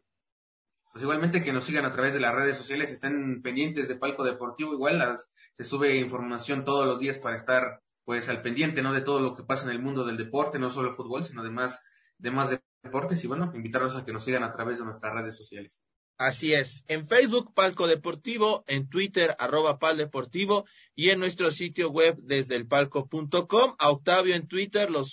Pues 0.94 1.02
igualmente 1.02 1.42
que 1.42 1.52
nos 1.54 1.64
sigan 1.64 1.86
a 1.86 1.92
través 1.92 2.14
de 2.14 2.20
las 2.20 2.36
redes 2.36 2.56
sociales, 2.56 2.92
estén 2.92 3.42
pendientes 3.42 3.88
de 3.88 3.96
Palco 3.96 4.24
Deportivo, 4.24 4.74
igual 4.74 5.00
las, 5.00 5.32
se 5.56 5.64
sube 5.64 5.98
información 5.98 6.66
todos 6.66 6.86
los 6.86 7.00
días 7.00 7.18
para 7.18 7.36
estar 7.36 7.82
pues 8.06 8.30
al 8.30 8.44
pendiente, 8.44 8.84
¿no? 8.84 8.94
De 8.94 9.02
todo 9.02 9.20
lo 9.20 9.34
que 9.34 9.44
pasa 9.44 9.66
en 9.66 9.72
el 9.72 9.82
mundo 9.82 10.06
del 10.06 10.18
deporte, 10.18 10.60
no 10.60 10.70
solo 10.70 10.90
el 10.90 10.96
fútbol, 10.96 11.26
sino 11.26 11.42
además 11.42 11.82
de 12.20 12.30
más 12.30 12.56
deportes 12.84 13.24
y 13.24 13.28
bueno, 13.28 13.52
invitarlos 13.56 13.96
a 13.96 14.06
que 14.06 14.14
nos 14.14 14.24
sigan 14.24 14.44
a 14.44 14.52
través 14.52 14.78
de 14.78 14.86
nuestras 14.86 15.16
redes 15.16 15.36
sociales. 15.36 15.82
Así 16.18 16.54
es, 16.54 16.84
en 16.88 17.08
Facebook 17.08 17.56
Palco 17.56 17.88
Deportivo, 17.88 18.64
en 18.68 18.88
Twitter 18.88 19.36
arroba 19.40 19.80
Pal 19.80 19.98
Deportivo 19.98 20.66
y 20.96 21.10
en 21.10 21.18
nuestro 21.20 21.50
sitio 21.50 21.90
web 21.90 22.18
desde 22.22 22.56
el 22.56 22.68
palco.com. 22.68 23.76
A 23.80 23.90
Octavio 23.90 24.36
en 24.36 24.48
Twitter 24.48 24.92
lo, 24.92 25.04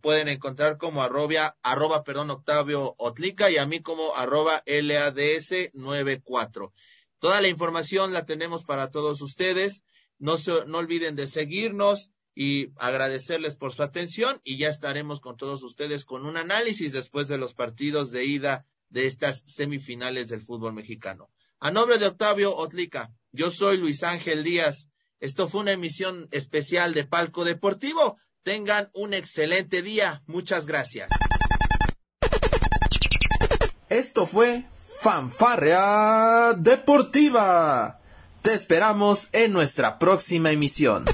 pueden 0.00 0.26
encontrar 0.26 0.76
como 0.76 1.02
arroba, 1.02 1.56
arroba, 1.62 2.02
perdón, 2.02 2.30
Octavio 2.30 2.96
Otlica 2.98 3.48
y 3.50 3.58
a 3.58 3.66
mí 3.66 3.80
como 3.80 4.16
arroba 4.16 4.64
LADS94. 4.66 6.72
Toda 7.20 7.40
la 7.40 7.48
información 7.48 8.12
la 8.12 8.26
tenemos 8.26 8.64
para 8.64 8.90
todos 8.90 9.22
ustedes. 9.22 9.84
No, 10.18 10.36
se, 10.36 10.66
no 10.66 10.78
olviden 10.78 11.14
de 11.14 11.28
seguirnos, 11.28 12.10
y 12.34 12.72
agradecerles 12.76 13.56
por 13.56 13.72
su 13.72 13.82
atención 13.82 14.40
y 14.44 14.56
ya 14.56 14.68
estaremos 14.68 15.20
con 15.20 15.36
todos 15.36 15.62
ustedes 15.62 16.04
con 16.04 16.24
un 16.24 16.36
análisis 16.36 16.92
después 16.92 17.28
de 17.28 17.38
los 17.38 17.54
partidos 17.54 18.12
de 18.12 18.24
ida 18.24 18.66
de 18.90 19.06
estas 19.06 19.42
semifinales 19.46 20.28
del 20.28 20.42
fútbol 20.42 20.72
mexicano. 20.74 21.30
A 21.58 21.70
nombre 21.70 21.98
de 21.98 22.06
Octavio 22.06 22.54
Otlica, 22.56 23.12
yo 23.32 23.50
soy 23.50 23.76
Luis 23.76 24.02
Ángel 24.02 24.44
Díaz. 24.44 24.88
Esto 25.20 25.48
fue 25.48 25.62
una 25.62 25.72
emisión 25.72 26.28
especial 26.30 26.94
de 26.94 27.04
Palco 27.04 27.44
Deportivo. 27.44 28.18
Tengan 28.42 28.90
un 28.94 29.14
excelente 29.14 29.82
día. 29.82 30.22
Muchas 30.26 30.66
gracias. 30.66 31.08
Esto 33.88 34.26
fue 34.26 34.64
Fanfarrea 34.76 36.54
Deportiva. 36.54 38.00
Te 38.40 38.54
esperamos 38.54 39.28
en 39.32 39.52
nuestra 39.52 39.98
próxima 39.98 40.52
emisión. 40.52 41.04